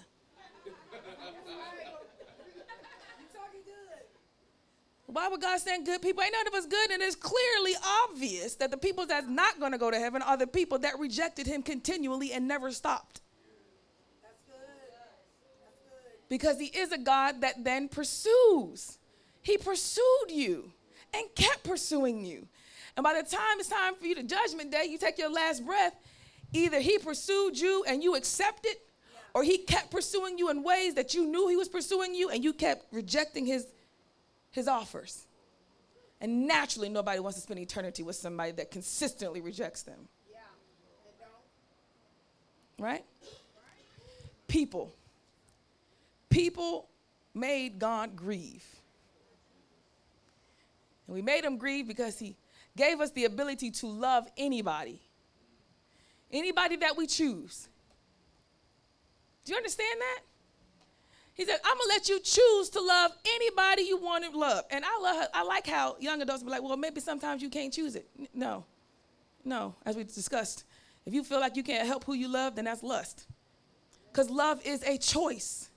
Why 5.06 5.30
would 5.30 5.42
God 5.42 5.60
send 5.60 5.86
good 5.86 6.02
people? 6.02 6.24
Ain't 6.24 6.34
none 6.34 6.48
of 6.48 6.54
us 6.56 6.66
good, 6.66 6.92
and 6.92 7.02
it's 7.02 7.16
clearly 7.16 7.74
obvious 8.04 8.56
that 8.56 8.70
the 8.72 8.78
people 8.78 9.06
that's 9.06 9.28
not 9.28 9.60
going 9.60 9.72
to 9.72 9.78
go 9.78 9.90
to 9.90 9.98
heaven 9.98 10.22
are 10.22 10.36
the 10.36 10.48
people 10.48 10.80
that 10.80 11.00
rejected 11.00 11.48
Him 11.48 11.62
continually 11.62 12.34
and 12.34 12.48
never 12.48 12.72
stopped. 12.72 13.22
Because 16.30 16.60
he 16.60 16.68
is 16.68 16.92
a 16.92 16.98
God 16.98 17.42
that 17.42 17.64
then 17.64 17.88
pursues. 17.88 18.98
He 19.42 19.58
pursued 19.58 20.30
you 20.30 20.72
and 21.14 21.28
kept 21.36 21.64
pursuing 21.64 22.26
you. 22.26 22.48
And 22.98 23.04
by 23.04 23.14
the 23.14 23.28
time 23.28 23.60
it's 23.60 23.70
time 23.70 23.96
for 23.96 24.06
you 24.06 24.16
to 24.16 24.24
judgment 24.24 24.72
day, 24.72 24.86
you 24.90 24.98
take 24.98 25.18
your 25.18 25.32
last 25.32 25.66
breath, 25.66 25.96
either 26.54 26.80
he 26.80 26.98
pursued 26.98 27.60
you 27.60 27.84
and 27.88 28.02
you 28.04 28.16
accepted, 28.16 28.76
or 29.34 29.44
he 29.44 29.58
kept 29.58 29.92
pursuing 29.92 30.38
you 30.38 30.50
in 30.50 30.64
ways 30.64 30.94
that 30.96 31.14
you 31.14 31.26
knew 31.26 31.48
he 31.50 31.58
was 31.58 31.68
pursuing 31.68 32.16
you 32.16 32.30
and 32.30 32.44
you 32.44 32.54
kept 32.54 32.92
rejecting 32.94 33.46
his, 33.46 33.68
his 34.52 34.68
offers. 34.68 35.28
And 36.22 36.48
naturally, 36.48 36.88
nobody 36.88 37.20
wants 37.20 37.38
to 37.38 37.42
spend 37.44 37.60
eternity 37.60 38.02
with 38.02 38.16
somebody 38.16 38.54
that 38.54 38.72
consistently 38.72 39.42
rejects 39.42 39.84
them. 39.84 40.08
Yeah. 40.32 40.40
Right? 42.80 43.04
People 44.48 44.96
people 46.36 46.90
made 47.34 47.80
God 47.80 48.16
grieve. 48.18 48.66
And 51.08 51.16
we 51.16 51.22
made 51.22 51.46
him 51.46 51.58
grieve 51.58 51.88
because 51.88 52.20
he 52.20 52.36
gave 52.76 53.00
us 53.00 53.12
the 53.12 53.24
ability 53.24 53.72
to 53.72 53.88
love 53.88 54.28
anybody, 54.38 55.00
anybody 56.34 56.76
that 56.78 56.98
we 56.98 57.08
choose. 57.08 57.70
Do 59.46 59.54
you 59.54 59.58
understand 59.58 60.02
that? 60.02 60.20
He 61.36 61.46
said, 61.46 61.58
I'm 61.64 61.78
gonna 61.78 61.90
let 61.90 62.10
you 62.10 62.20
choose 62.20 62.70
to 62.72 62.82
love 62.82 63.12
anybody 63.26 63.84
you 63.84 63.98
want 63.98 64.30
to 64.30 64.38
love. 64.38 64.66
And 64.72 64.84
I 64.84 65.00
love 65.02 65.28
I 65.34 65.44
like 65.44 65.68
how 65.68 65.96
young 66.00 66.22
adults 66.22 66.44
be 66.44 66.50
like, 66.50 66.64
well, 66.64 66.76
maybe 66.76 67.00
sometimes 67.00 67.42
you 67.42 67.50
can't 67.50 67.72
choose 67.72 67.96
it. 67.96 68.10
No. 68.34 68.66
No, 69.46 69.76
as 69.86 69.96
we 69.96 70.04
discussed. 70.04 70.66
If 71.06 71.14
you 71.14 71.24
feel 71.24 71.40
like 71.40 71.56
you 71.56 71.64
can't 71.64 71.88
help 71.88 72.04
who 72.04 72.14
you 72.14 72.28
love, 72.28 72.56
then 72.56 72.66
that's 72.66 72.84
lust. 72.84 73.28
Because 74.12 74.30
love 74.30 74.60
is 74.66 74.82
a 74.84 74.98
choice. 74.98 75.70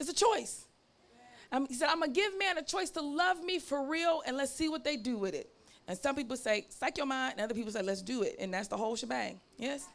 It's 0.00 0.10
a 0.10 0.14
choice. 0.14 0.66
Um, 1.52 1.66
he 1.68 1.74
said, 1.74 1.88
I'm 1.88 1.98
going 1.98 2.12
to 2.12 2.20
give 2.20 2.38
man 2.38 2.58
a 2.58 2.62
choice 2.62 2.90
to 2.90 3.02
love 3.02 3.42
me 3.42 3.58
for 3.58 3.86
real 3.86 4.22
and 4.26 4.36
let's 4.36 4.52
see 4.52 4.68
what 4.68 4.82
they 4.82 4.96
do 4.96 5.16
with 5.18 5.34
it. 5.34 5.50
And 5.86 5.98
some 5.98 6.14
people 6.14 6.36
say, 6.36 6.66
psych 6.68 6.96
your 6.96 7.06
mind, 7.06 7.34
and 7.36 7.42
other 7.42 7.54
people 7.54 7.72
say, 7.72 7.82
let's 7.82 8.02
do 8.02 8.22
it. 8.22 8.36
And 8.38 8.54
that's 8.54 8.68
the 8.68 8.76
whole 8.76 8.94
shebang. 8.94 9.40
Yes? 9.58 9.88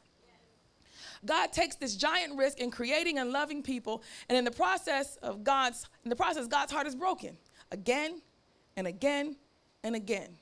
God 1.26 1.54
takes 1.54 1.76
this 1.76 1.96
giant 1.96 2.38
risk 2.38 2.60
in 2.60 2.70
creating 2.70 3.18
and 3.18 3.32
loving 3.32 3.64
people, 3.64 4.04
and 4.30 4.38
in 4.38 4.44
the 4.44 4.52
process 4.52 5.16
of 5.18 5.44
God's, 5.44 5.88
in 6.04 6.10
the 6.10 6.16
process, 6.16 6.48
God's 6.48 6.72
heart 6.72 6.86
is 6.86 6.96
broken 6.96 7.38
again 7.72 8.22
and 8.76 8.88
again 8.88 9.38
and 9.84 9.96
again. 9.96 10.36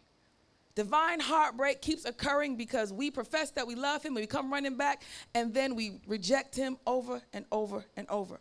Divine 0.76 1.19
heartbreak 1.19 1.82
keeps 1.82 2.04
occurring 2.06 2.56
because 2.56 2.91
we 2.91 3.12
profess 3.12 3.52
that 3.52 3.67
we 3.67 3.76
love 3.76 4.02
him 4.02 4.15
we 4.15 4.26
come 4.26 4.52
running 4.52 4.76
back, 4.76 5.04
and 5.36 5.54
then 5.54 5.76
we 5.76 6.02
reject 6.08 6.56
him 6.56 6.78
over 6.88 7.21
and 7.32 7.45
over 7.52 7.86
and 7.95 8.10
over. 8.10 8.39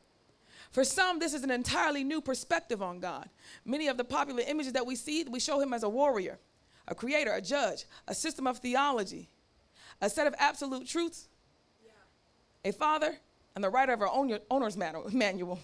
For 0.73 0.85
some, 0.85 1.19
this 1.19 1.35
is 1.35 1.45
an 1.45 1.51
entirely 1.51 2.03
new 2.03 2.21
perspective 2.23 2.83
on 2.83 2.99
God. 2.99 3.29
Many 3.65 3.89
of 3.89 3.99
the 3.99 4.05
popular 4.05 4.43
images 4.47 4.73
that 4.73 4.87
we 4.87 4.97
see, 4.97 5.25
we 5.25 5.39
show 5.39 5.61
him 5.61 5.75
as 5.75 5.83
a 5.83 5.89
warrior, 5.89 6.39
a 6.89 6.95
creator, 6.95 7.33
a 7.33 7.43
judge, 7.43 7.85
a 8.09 8.15
system 8.15 8.47
of 8.47 8.59
theology, 8.59 9.29
a 10.01 10.09
set 10.09 10.27
of 10.27 10.35
absolute 10.39 10.89
truths, 10.89 11.29
a 12.65 12.73
father, 12.73 13.19
and 13.55 13.63
the 13.63 13.69
writer 13.69 13.93
of 13.93 14.01
our 14.01 14.11
own 14.11 14.39
owner's 14.51 14.77
manual. 14.77 15.61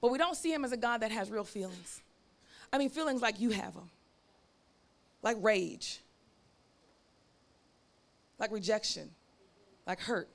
But 0.00 0.12
we 0.12 0.18
don't 0.18 0.36
see 0.36 0.52
him 0.52 0.64
as 0.64 0.70
a 0.70 0.76
God 0.76 0.98
that 0.98 1.10
has 1.10 1.28
real 1.28 1.42
feelings. 1.42 2.00
I 2.72 2.78
mean, 2.78 2.88
feelings 2.88 3.20
like 3.20 3.40
you 3.40 3.50
have 3.50 3.74
them, 3.74 3.90
like 5.22 5.38
rage, 5.40 5.98
like 8.38 8.52
rejection, 8.52 9.10
like 9.86 9.98
hurt. 9.98 10.28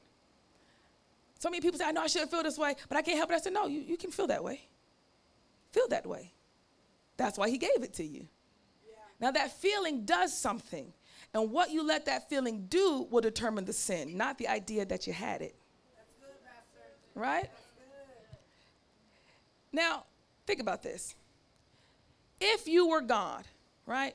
So 1.41 1.49
many 1.49 1.59
people 1.59 1.79
say, 1.79 1.85
I 1.85 1.91
know 1.91 2.03
I 2.03 2.07
shouldn't 2.07 2.29
feel 2.29 2.43
this 2.43 2.59
way, 2.59 2.75
but 2.87 2.99
I 2.99 3.01
can't 3.01 3.17
help 3.17 3.31
it. 3.31 3.33
I 3.33 3.39
said, 3.39 3.53
No, 3.53 3.65
you, 3.65 3.81
you 3.81 3.97
can 3.97 4.11
feel 4.11 4.27
that 4.27 4.43
way. 4.43 4.61
Feel 5.71 5.87
that 5.87 6.05
way. 6.05 6.33
That's 7.17 7.35
why 7.35 7.49
he 7.49 7.57
gave 7.57 7.81
it 7.81 7.93
to 7.93 8.03
you. 8.03 8.27
Yeah. 8.87 8.97
Now, 9.19 9.31
that 9.31 9.51
feeling 9.51 10.05
does 10.05 10.37
something. 10.37 10.93
And 11.33 11.49
what 11.49 11.71
you 11.71 11.83
let 11.83 12.05
that 12.05 12.29
feeling 12.29 12.67
do 12.69 13.07
will 13.09 13.21
determine 13.21 13.65
the 13.65 13.73
sin, 13.73 14.15
not 14.15 14.37
the 14.37 14.49
idea 14.49 14.85
that 14.85 15.07
you 15.07 15.13
had 15.13 15.41
it. 15.41 15.55
Good, 16.19 17.19
right? 17.19 17.49
Now, 19.73 20.03
think 20.45 20.59
about 20.59 20.83
this. 20.83 21.15
If 22.39 22.67
you 22.67 22.87
were 22.87 23.01
God, 23.01 23.45
right? 23.87 24.13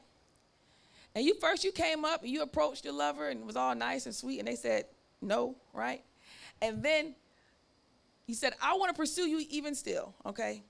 And 1.17 1.25
you 1.25 1.35
first 1.41 1.65
you 1.65 1.73
came 1.73 2.05
up 2.05 2.23
and 2.23 2.31
you 2.31 2.43
approached 2.43 2.85
your 2.85 2.95
lover 2.95 3.31
and 3.31 3.41
it 3.41 3.47
was 3.47 3.57
all 3.57 3.75
nice 3.75 4.07
and 4.07 4.15
sweet 4.15 4.39
and 4.39 4.47
they 4.47 4.55
said 4.55 4.85
no, 5.21 5.57
right? 5.75 6.05
And 6.63 6.83
then 6.83 7.15
you 8.27 8.35
said, 8.35 8.55
I 8.61 8.75
want 8.77 8.95
to 8.95 8.99
pursue 8.99 9.29
you 9.29 9.45
even 9.51 9.75
still, 9.75 10.15
okay? 10.25 10.63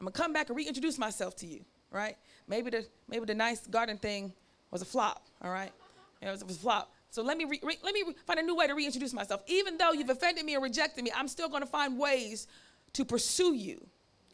I'm 0.00 0.06
gonna 0.06 0.12
come 0.12 0.32
back 0.32 0.48
and 0.48 0.56
reintroduce 0.56 0.98
myself 0.98 1.36
to 1.36 1.46
you, 1.46 1.64
right? 1.90 2.16
Maybe 2.48 2.70
the 2.70 2.86
maybe 3.08 3.24
the 3.24 3.34
nice 3.34 3.66
garden 3.66 3.96
thing 3.98 4.32
was 4.70 4.82
a 4.82 4.84
flop, 4.84 5.26
all 5.42 5.50
right? 5.50 5.72
It 6.20 6.28
was, 6.28 6.42
it 6.42 6.46
was 6.46 6.56
a 6.56 6.60
flop. 6.60 6.92
So 7.10 7.22
let 7.22 7.36
me 7.36 7.44
re, 7.44 7.60
re, 7.62 7.78
let 7.82 7.94
me 7.94 8.04
find 8.26 8.40
a 8.40 8.42
new 8.42 8.56
way 8.56 8.66
to 8.66 8.74
reintroduce 8.74 9.12
myself. 9.12 9.42
Even 9.46 9.76
though 9.76 9.92
you've 9.92 10.08
offended 10.08 10.44
me 10.44 10.54
and 10.54 10.62
rejected 10.62 11.04
me, 11.04 11.12
I'm 11.14 11.28
still 11.28 11.48
to 11.50 11.66
find 11.66 11.98
ways 11.98 12.46
to 12.94 13.04
pursue 13.04 13.54
you, 13.54 13.86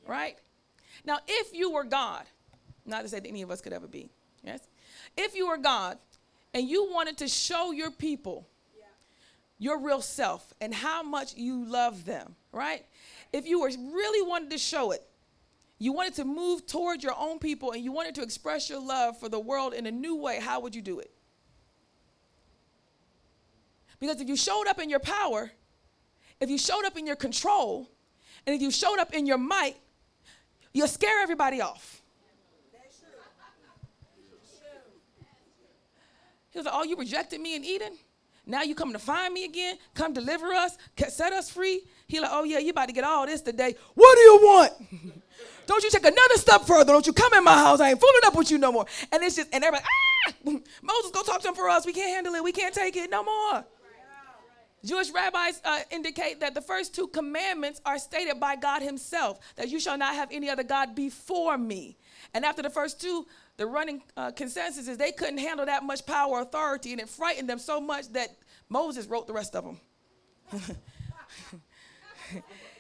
right? 0.07 0.37
Now, 1.05 1.19
if 1.27 1.53
you 1.55 1.73
were 1.73 1.85
God, 1.85 2.25
not 2.87 3.03
to 3.03 3.09
say 3.09 3.21
that 3.21 3.29
any 3.29 3.43
of 3.43 3.51
us 3.51 3.61
could 3.61 3.73
ever 3.73 3.87
be, 3.87 4.11
yes? 4.45 4.61
If 5.17 5.35
you 5.35 5.49
were 5.49 5.57
God 5.57 5.99
and 6.55 6.69
you 6.69 6.91
wanted 6.91 7.19
to 7.19 7.29
show 7.29 7.73
your 7.73 7.91
people. 7.91 8.47
Your 9.59 9.81
real 9.81 10.01
self 10.01 10.53
and 10.61 10.73
how 10.73 11.03
much 11.03 11.35
you 11.35 11.65
love 11.65 12.05
them, 12.05 12.37
right? 12.53 12.85
If 13.33 13.47
you 13.47 13.61
were 13.61 13.69
really 13.69 14.27
wanted 14.27 14.51
to 14.51 14.59
show 14.59 14.93
it, 14.93 15.03
you 15.79 15.93
wanted 15.93 16.15
to 16.15 16.25
move 16.25 16.67
toward 16.67 17.03
your 17.03 17.15
own 17.17 17.39
people 17.39 17.73
and 17.73 17.83
you 17.83 17.93
wanted 17.93 18.15
to 18.17 18.23
express 18.23 18.69
your 18.71 18.81
love 18.81 19.19
for 19.19 19.29
the 19.29 19.39
world 19.39 19.75
in 19.75 19.87
a 19.87 19.91
new 19.91 20.17
way, 20.17 20.41
how 20.41 20.61
would 20.61 20.75
you 20.75 20.83
do 20.83 20.99
it? 20.99 21.11
Because 24.01 24.21
if 24.21 24.29
you 24.29 24.37
showed 24.37 24.67
up 24.69 24.79
in 24.79 24.89
your 24.89 25.01
power, 25.01 25.51
if 26.41 26.49
you 26.49 26.59
showed 26.59 26.85
up 26.85 26.97
in 26.97 27.07
your 27.07 27.17
control, 27.17 27.91
and 28.47 28.55
if 28.55 28.63
you 28.63 28.71
showed 28.71 28.99
up 28.99 29.13
in 29.13 29.27
your 29.27 29.39
might, 29.39 29.77
you'll 30.73 30.87
scare 30.89 31.21
everybody 31.21 31.61
off. 31.61 32.01
He 36.51 36.59
was 36.59 36.67
like, 36.67 36.75
Oh, 36.77 36.85
you 36.85 36.97
rejected 36.97 37.41
me 37.41 37.57
in 37.57 37.65
Eden? 37.65 37.99
Now 38.49 38.63
you 38.63 38.75
coming 38.75 38.95
to 38.95 38.99
find 38.99 39.33
me 39.35 39.45
again? 39.45 39.77
Come 39.95 40.15
deliver 40.15 40.47
us, 40.47 40.79
set 41.09 41.35
us 41.35 41.51
free. 41.51 41.83
He 42.07 42.19
like, 42.19 42.31
Oh 42.33 42.45
yeah, 42.45 42.59
you 42.59 42.71
about 42.71 42.87
to 42.87 42.95
get 42.95 43.05
all 43.05 43.27
this 43.27 43.43
today. 43.43 43.77
What 43.95 44.15
do 44.17 44.21
you 44.23 44.37
want? 44.43 44.73
Don't 45.67 45.85
you 45.85 45.91
take 45.91 46.07
another 46.07 46.37
step 46.37 46.63
further. 46.63 46.95
Don't 46.95 47.07
you 47.07 47.13
come 47.13 47.35
in 47.35 47.45
my 47.45 47.53
house. 47.55 47.79
I 47.79 47.91
ain't 47.91 48.01
fooling 48.01 48.23
up 48.25 48.35
with 48.35 48.51
you 48.51 48.57
no 48.57 48.73
more. 48.73 48.87
And 49.13 49.23
it's 49.23 49.37
just, 49.37 49.49
and 49.53 49.63
everybody, 49.63 49.85
ah, 49.87 50.33
Moses, 50.83 51.11
go 51.13 51.23
talk 51.23 51.43
to 51.43 51.49
him 51.49 51.55
for 51.55 51.69
us. 51.69 51.85
We 51.85 51.93
can't 51.93 52.11
handle 52.11 52.35
it. 52.35 52.43
We 52.43 52.53
can't 52.53 52.75
take 52.75 52.97
it 52.97 53.11
no 53.11 53.23
more. 53.23 53.67
Jewish 54.85 55.11
rabbis 55.11 55.61
uh, 55.65 55.81
indicate 55.91 56.41
that 56.41 56.55
the 56.55 56.63
first 56.63 56.95
two 56.95 57.09
commandments 57.09 57.81
are 57.85 57.99
stated 57.99 58.41
by 58.41 58.57
God 58.57 58.81
Himself 58.81 59.41
that 59.57 59.69
you 59.69 59.81
shall 59.81 59.99
not 59.99 60.15
have 60.15 60.29
any 60.31 60.49
other 60.49 60.63
God 60.63 60.95
before 60.95 61.59
me. 61.59 61.99
And 62.33 62.45
after 62.45 62.63
the 62.63 62.71
first 62.71 63.01
two, 63.01 63.27
the 63.59 63.67
running 63.67 64.03
uh, 64.17 64.31
consensus 64.31 64.89
is 64.89 64.97
they 64.97 65.13
couldn't 65.13 65.39
handle 65.39 65.67
that 65.67 65.83
much 65.83 66.07
power 66.07 66.31
or 66.31 66.43
authority, 66.43 66.93
and 66.93 67.01
it 67.01 67.09
frightened 67.09 67.51
them 67.51 67.59
so 67.59 67.81
much 67.81 68.09
that 68.13 68.31
Moses 68.69 69.07
wrote 69.07 69.27
the 69.27 69.33
rest 69.33 69.55
of 69.55 69.65
them. 69.65 69.81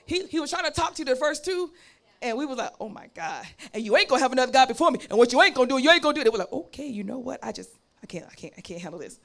he, 0.06 0.24
he 0.26 0.40
was 0.40 0.50
trying 0.50 0.64
to 0.64 0.70
talk 0.70 0.94
to 0.94 1.04
the 1.04 1.16
first 1.16 1.44
two, 1.44 1.72
and 2.22 2.38
we 2.38 2.46
was 2.46 2.58
like, 2.58 2.70
oh 2.80 2.88
my 2.88 3.08
God. 3.12 3.44
And 3.74 3.84
you 3.84 3.96
ain't 3.96 4.08
gonna 4.08 4.22
have 4.22 4.32
another 4.32 4.52
God 4.52 4.68
before 4.68 4.90
me. 4.90 5.00
And 5.10 5.18
what 5.18 5.32
you 5.32 5.42
ain't 5.42 5.54
gonna 5.54 5.68
do, 5.68 5.78
you 5.78 5.90
ain't 5.90 6.02
gonna 6.02 6.14
do. 6.14 6.20
It. 6.20 6.24
They 6.24 6.30
were 6.30 6.38
like, 6.38 6.52
okay, 6.52 6.86
you 6.86 7.02
know 7.02 7.18
what? 7.18 7.40
I 7.42 7.50
just, 7.50 7.70
I 8.02 8.06
can't, 8.06 8.26
I 8.30 8.34
can't, 8.34 8.54
I 8.56 8.60
can't 8.60 8.80
handle 8.80 9.00
this. 9.00 9.18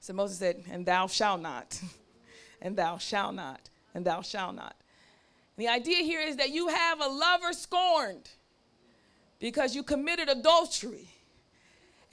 So 0.00 0.12
Moses 0.12 0.38
said, 0.38 0.62
And 0.70 0.86
thou 0.86 1.08
shalt 1.08 1.40
not, 1.40 1.80
and 2.62 2.76
thou 2.76 2.98
shalt 2.98 3.34
not, 3.34 3.70
and 3.94 4.04
thou 4.04 4.20
shalt 4.20 4.54
not. 4.54 4.76
The 5.56 5.68
idea 5.68 6.04
here 6.04 6.20
is 6.20 6.36
that 6.36 6.50
you 6.50 6.68
have 6.68 7.00
a 7.00 7.08
lover 7.08 7.52
scorned 7.54 8.28
because 9.38 9.74
you 9.74 9.82
committed 9.82 10.28
adultery. 10.28 11.08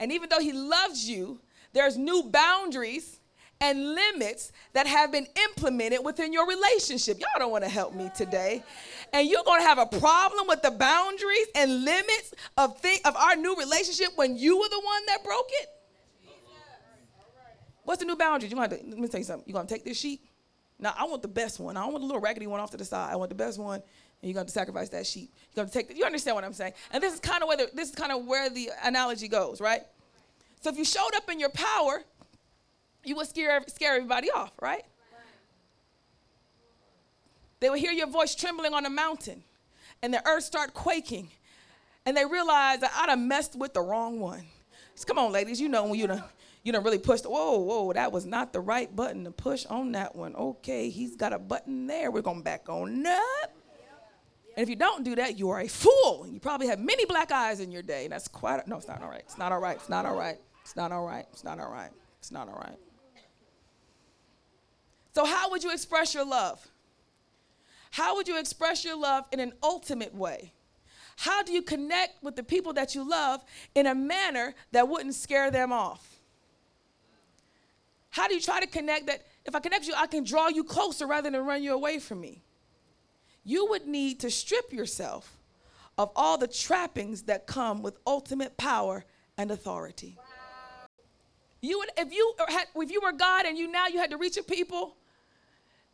And 0.00 0.12
even 0.12 0.28
though 0.28 0.40
he 0.40 0.52
loves 0.52 1.08
you, 1.08 1.40
there's 1.72 1.96
new 1.96 2.24
boundaries 2.24 3.20
and 3.60 3.94
limits 3.94 4.52
that 4.72 4.86
have 4.86 5.12
been 5.12 5.26
implemented 5.48 6.04
within 6.04 6.32
your 6.32 6.46
relationship. 6.46 7.18
Y'all 7.18 7.28
don't 7.38 7.50
want 7.50 7.64
to 7.64 7.70
help 7.70 7.94
me 7.94 8.10
today. 8.14 8.62
And 9.12 9.28
you're 9.28 9.44
going 9.44 9.60
to 9.60 9.66
have 9.66 9.78
a 9.78 9.86
problem 9.86 10.46
with 10.48 10.62
the 10.62 10.70
boundaries 10.72 11.46
and 11.54 11.84
limits 11.84 12.34
of, 12.58 12.78
thing, 12.78 12.98
of 13.04 13.16
our 13.16 13.36
new 13.36 13.56
relationship 13.56 14.08
when 14.16 14.36
you 14.36 14.58
were 14.58 14.68
the 14.68 14.80
one 14.80 15.06
that 15.06 15.24
broke 15.24 15.48
it? 15.62 15.68
What's 17.84 18.00
the 18.00 18.06
new 18.06 18.16
boundary? 18.16 18.48
You 18.48 18.56
want 18.56 18.70
to 18.70 18.76
let 18.76 18.98
me 18.98 19.08
tell 19.08 19.20
you 19.20 19.24
something. 19.24 19.44
You're 19.46 19.54
gonna 19.54 19.68
take 19.68 19.84
this 19.84 19.98
sheet. 19.98 20.22
Now 20.78 20.94
I 20.98 21.04
want 21.04 21.22
the 21.22 21.28
best 21.28 21.60
one. 21.60 21.76
I 21.76 21.82
don't 21.82 21.92
want 21.92 22.02
the 22.02 22.06
little 22.06 22.20
raggedy 22.20 22.46
one 22.46 22.60
off 22.60 22.70
to 22.70 22.76
the 22.76 22.84
side. 22.84 23.12
I 23.12 23.16
want 23.16 23.28
the 23.28 23.34
best 23.34 23.58
one, 23.58 23.82
and 24.24 24.32
you're 24.32 24.40
gonna 24.40 24.48
sacrifice 24.48 24.88
that 24.88 25.06
sheep. 25.06 25.30
You're 25.52 25.64
gonna 25.64 25.72
take. 25.72 25.88
The, 25.88 25.96
you 25.96 26.06
understand 26.06 26.34
what 26.34 26.44
I'm 26.44 26.54
saying? 26.54 26.72
And 26.92 27.02
this 27.02 27.12
is 27.12 27.20
kind 27.20 27.42
of 27.42 27.48
where 27.48 27.58
the, 27.58 27.68
this 27.74 27.90
is 27.90 27.94
kind 27.94 28.10
of 28.10 28.24
where 28.24 28.48
the 28.48 28.70
analogy 28.82 29.28
goes, 29.28 29.60
right? 29.60 29.82
So 30.62 30.70
if 30.70 30.78
you 30.78 30.84
showed 30.86 31.14
up 31.14 31.30
in 31.30 31.38
your 31.38 31.50
power, 31.50 32.02
you 33.04 33.16
would 33.16 33.28
scare 33.28 33.62
scare 33.66 33.96
everybody 33.96 34.30
off, 34.30 34.52
right? 34.62 34.82
They 37.60 37.68
would 37.68 37.80
hear 37.80 37.92
your 37.92 38.06
voice 38.06 38.34
trembling 38.34 38.72
on 38.72 38.86
a 38.86 38.90
mountain, 38.90 39.44
and 40.02 40.14
the 40.14 40.26
earth 40.26 40.44
start 40.44 40.72
quaking, 40.72 41.28
and 42.06 42.16
they 42.16 42.24
realize 42.24 42.80
that 42.80 42.92
I 42.96 43.04
done 43.04 43.28
messed 43.28 43.56
with 43.56 43.74
the 43.74 43.82
wrong 43.82 44.20
one. 44.20 44.46
So 44.94 45.04
come 45.04 45.18
on, 45.18 45.32
ladies, 45.32 45.60
you 45.60 45.68
know 45.68 45.84
when 45.84 45.98
you 45.98 46.06
done 46.06 46.24
you 46.62 46.72
don't 46.72 46.82
really 46.82 46.98
push. 46.98 47.20
The, 47.20 47.28
whoa, 47.28 47.58
whoa, 47.58 47.92
that 47.92 48.10
was 48.10 48.24
not 48.24 48.54
the 48.54 48.60
right 48.60 48.94
button 48.96 49.24
to 49.24 49.30
push 49.30 49.66
on 49.66 49.92
that 49.92 50.16
one. 50.16 50.34
Okay, 50.34 50.88
he's 50.88 51.14
got 51.14 51.34
a 51.34 51.38
button 51.38 51.86
there. 51.86 52.10
We're 52.10 52.22
gonna 52.22 52.40
back 52.40 52.70
on 52.70 53.06
up. 53.06 53.53
And 54.56 54.62
if 54.62 54.68
you 54.68 54.76
don't 54.76 55.04
do 55.04 55.16
that, 55.16 55.38
you 55.38 55.50
are 55.50 55.60
a 55.60 55.68
fool. 55.68 56.26
You 56.30 56.38
probably 56.38 56.68
have 56.68 56.78
many 56.78 57.04
black 57.04 57.32
eyes 57.32 57.60
in 57.60 57.72
your 57.72 57.82
day. 57.82 58.04
And 58.04 58.12
that's 58.12 58.28
quite, 58.28 58.64
a, 58.64 58.68
no, 58.68 58.76
it's 58.76 58.86
not 58.86 59.02
all 59.02 59.10
right. 59.10 59.22
It's 59.26 59.36
not 59.36 59.52
all 59.52 59.60
right. 59.60 59.76
It's 59.76 59.88
not 59.88 60.06
all 60.06 60.16
right. 60.16 60.38
It's 60.62 60.76
not 60.76 60.92
all 60.92 61.04
right. 61.04 61.26
It's 61.32 61.44
not 61.44 61.58
all 61.58 61.70
right. 61.70 61.90
It's 62.20 62.30
not 62.30 62.48
all 62.48 62.54
right. 62.54 62.78
So, 65.14 65.24
how 65.24 65.50
would 65.50 65.62
you 65.62 65.72
express 65.72 66.14
your 66.14 66.24
love? 66.24 66.66
How 67.90 68.16
would 68.16 68.26
you 68.26 68.38
express 68.38 68.84
your 68.84 68.96
love 68.96 69.24
in 69.30 69.38
an 69.38 69.52
ultimate 69.62 70.14
way? 70.14 70.52
How 71.16 71.42
do 71.42 71.52
you 71.52 71.62
connect 71.62 72.22
with 72.22 72.34
the 72.34 72.42
people 72.42 72.72
that 72.72 72.94
you 72.94 73.08
love 73.08 73.40
in 73.74 73.86
a 73.86 73.94
manner 73.94 74.54
that 74.72 74.88
wouldn't 74.88 75.14
scare 75.14 75.50
them 75.50 75.72
off? 75.72 76.04
How 78.10 78.26
do 78.26 78.34
you 78.34 78.40
try 78.40 78.60
to 78.60 78.66
connect 78.66 79.06
that? 79.06 79.24
If 79.44 79.54
I 79.54 79.60
connect 79.60 79.86
you, 79.86 79.94
I 79.96 80.06
can 80.06 80.24
draw 80.24 80.48
you 80.48 80.64
closer 80.64 81.06
rather 81.06 81.30
than 81.30 81.44
run 81.44 81.62
you 81.62 81.74
away 81.74 81.98
from 81.98 82.20
me. 82.20 82.42
You 83.44 83.66
would 83.70 83.86
need 83.86 84.20
to 84.20 84.30
strip 84.30 84.72
yourself 84.72 85.36
of 85.96 86.10
all 86.16 86.38
the 86.38 86.48
trappings 86.48 87.22
that 87.22 87.46
come 87.46 87.82
with 87.82 87.96
ultimate 88.06 88.56
power 88.56 89.04
and 89.38 89.50
authority. 89.50 90.16
Wow. 90.16 90.24
You 91.60 91.78
would, 91.78 91.90
if 91.96 92.12
you 92.12 92.34
had, 92.48 92.66
if 92.74 92.90
you 92.90 93.00
were 93.02 93.12
God 93.12 93.46
and 93.46 93.56
you 93.56 93.70
now 93.70 93.86
you 93.86 93.98
had 93.98 94.10
to 94.10 94.16
reach 94.16 94.36
a 94.36 94.42
people, 94.42 94.96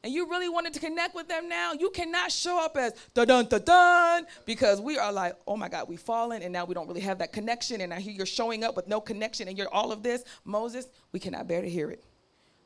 and 0.02 0.12
you 0.14 0.30
really 0.30 0.48
wanted 0.48 0.72
to 0.72 0.80
connect 0.80 1.14
with 1.14 1.28
them 1.28 1.46
now, 1.48 1.72
you 1.72 1.90
cannot 1.90 2.32
show 2.32 2.64
up 2.64 2.74
as 2.78 2.94
dun 3.12 3.26
dun 3.26 3.44
dun 3.46 3.62
dun 3.62 4.26
because 4.46 4.80
we 4.80 4.96
are 4.96 5.12
like, 5.12 5.36
oh 5.46 5.58
my 5.58 5.68
God, 5.68 5.88
we've 5.88 6.00
fallen 6.00 6.42
and 6.42 6.50
now 6.50 6.64
we 6.64 6.72
don't 6.72 6.88
really 6.88 7.02
have 7.02 7.18
that 7.18 7.34
connection. 7.34 7.82
And 7.82 7.92
I 7.92 8.00
hear 8.00 8.14
you're 8.14 8.24
showing 8.24 8.64
up 8.64 8.76
with 8.76 8.88
no 8.88 8.98
connection 8.98 9.46
and 9.46 9.58
you're 9.58 9.68
all 9.68 9.92
of 9.92 10.02
this. 10.02 10.24
Moses, 10.46 10.86
we 11.12 11.20
cannot 11.20 11.46
bear 11.46 11.60
to 11.60 11.68
hear 11.68 11.90
it 11.90 12.02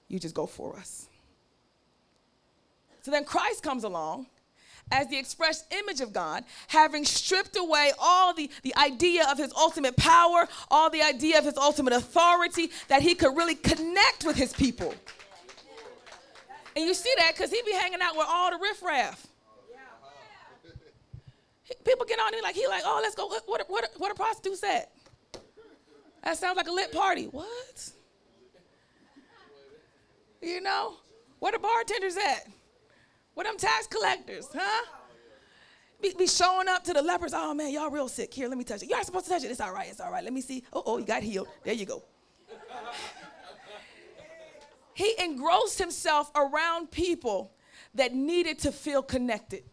you 0.09 0.19
just 0.19 0.35
go 0.35 0.47
for 0.47 0.77
us. 0.77 1.09
So 3.03 3.11
then 3.11 3.25
Christ 3.25 3.63
comes 3.63 3.85
along 3.85 4.27
as 4.91 5.09
the 5.09 5.19
express 5.19 5.65
image 5.71 6.01
of 6.01 6.13
God, 6.13 6.45
having 6.69 7.05
stripped 7.05 7.57
away 7.57 7.93
all 7.99 8.35
the, 8.35 8.51
the 8.63 8.75
idea 8.77 9.27
of 9.31 9.39
his 9.39 9.53
ultimate 9.55 9.97
power, 9.97 10.47
all 10.71 10.91
the 10.91 11.03
idea 11.03 11.39
of 11.39 11.45
his 11.45 11.57
ultimate 11.57 11.93
authority, 11.93 12.71
that 12.89 13.03
he 13.03 13.15
could 13.15 13.37
really 13.37 13.55
connect 13.55 14.25
with 14.25 14.37
his 14.37 14.53
people. 14.53 14.95
And 16.77 16.85
you 16.85 16.95
see 16.95 17.13
that 17.19 17.33
because 17.35 17.51
he 17.51 17.61
be 17.65 17.73
hanging 17.73 18.01
out 18.03 18.17
with 18.17 18.27
all 18.29 18.51
the 18.51 18.59
riffraff. 18.59 19.27
People 21.85 22.05
get 22.05 22.19
on 22.19 22.35
him 22.35 22.41
like 22.43 22.55
he 22.55 22.67
like, 22.67 22.83
oh, 22.85 23.01
let's 23.03 23.15
go. 23.15 23.27
What 23.47 23.65
what 23.69 23.91
what, 23.97 24.13
a 24.13 24.15
prostitute 24.15 24.59
said. 24.59 24.87
That 26.23 26.37
sounds 26.37 26.57
like 26.57 26.67
a 26.67 26.73
lit 26.73 26.93
party. 26.93 27.27
What? 27.27 27.91
You 30.43 30.61
know, 30.61 30.97
where 31.39 31.53
the 31.53 31.59
bartenders 31.59 32.17
at? 32.17 32.49
Where 33.35 33.45
them 33.45 33.57
tax 33.57 33.87
collectors, 33.87 34.49
huh? 34.55 34.85
Be, 36.01 36.15
be, 36.19 36.27
showing 36.27 36.69
up 36.69 36.85
to 36.85 36.93
the 36.93 37.03
lepers. 37.03 37.33
Oh 37.35 37.55
man, 37.55 37.73
y'all 37.73 37.91
real 37.91 38.09
sick. 38.09 38.33
Here, 38.33 38.49
let 38.49 38.59
me 38.59 38.65
touch 38.65 38.83
it. 38.83 38.89
You 38.89 38.95
aren't 38.95 39.07
supposed 39.07 39.27
to 39.27 39.33
touch 39.33 39.45
it. 39.45 39.51
It's 39.51 39.61
all 39.61 39.73
right. 39.73 39.89
It's 39.91 40.01
all 40.01 40.11
right. 40.11 40.23
Let 40.23 40.33
me 40.33 40.41
see. 40.41 40.63
Oh, 40.73 40.83
oh, 40.85 40.99
you 40.99 41.05
got 41.05 41.23
healed. 41.23 41.49
There 41.65 41.75
you 41.75 41.87
go. 41.87 42.03
he 44.95 45.15
engrossed 45.19 45.79
himself 45.79 46.31
around 46.35 46.91
people 46.91 47.53
that 47.95 48.15
needed 48.15 48.59
to 48.61 48.73
feel 48.73 49.03
connected. 49.03 49.65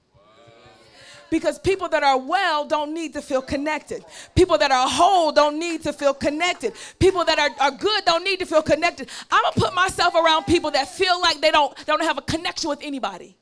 Because 1.30 1.58
people 1.60 1.88
that 1.90 2.04
are 2.04 2.18
well 2.18 2.66
don't 2.66 2.94
need 2.94 3.14
to 3.14 3.22
feel 3.22 3.42
connected. 3.42 4.04
People 4.36 4.58
that 4.58 4.70
are 4.70 4.88
whole 4.88 5.32
don't 5.32 5.58
need 5.58 5.82
to 5.84 5.94
feel 5.94 6.14
connected. 6.14 6.74
People 7.00 7.24
that 7.24 7.40
are, 7.40 7.50
are 7.60 7.72
good 7.72 8.04
don't 8.06 8.24
need 8.24 8.40
to 8.40 8.46
feel 8.46 8.62
connected. 8.62 9.10
I'm 9.32 9.42
gonna 9.44 9.56
put 9.56 9.74
myself 9.74 10.14
around 10.14 10.46
people 10.46 10.72
that 10.72 10.90
feel 10.90 11.20
like 11.22 11.40
they 11.40 11.52
don't, 11.52 11.76
they 11.78 11.86
don't 11.86 12.04
have 12.04 12.18
a 12.18 12.22
connection 12.22 12.70
with 12.70 12.80
anybody. 12.82 13.38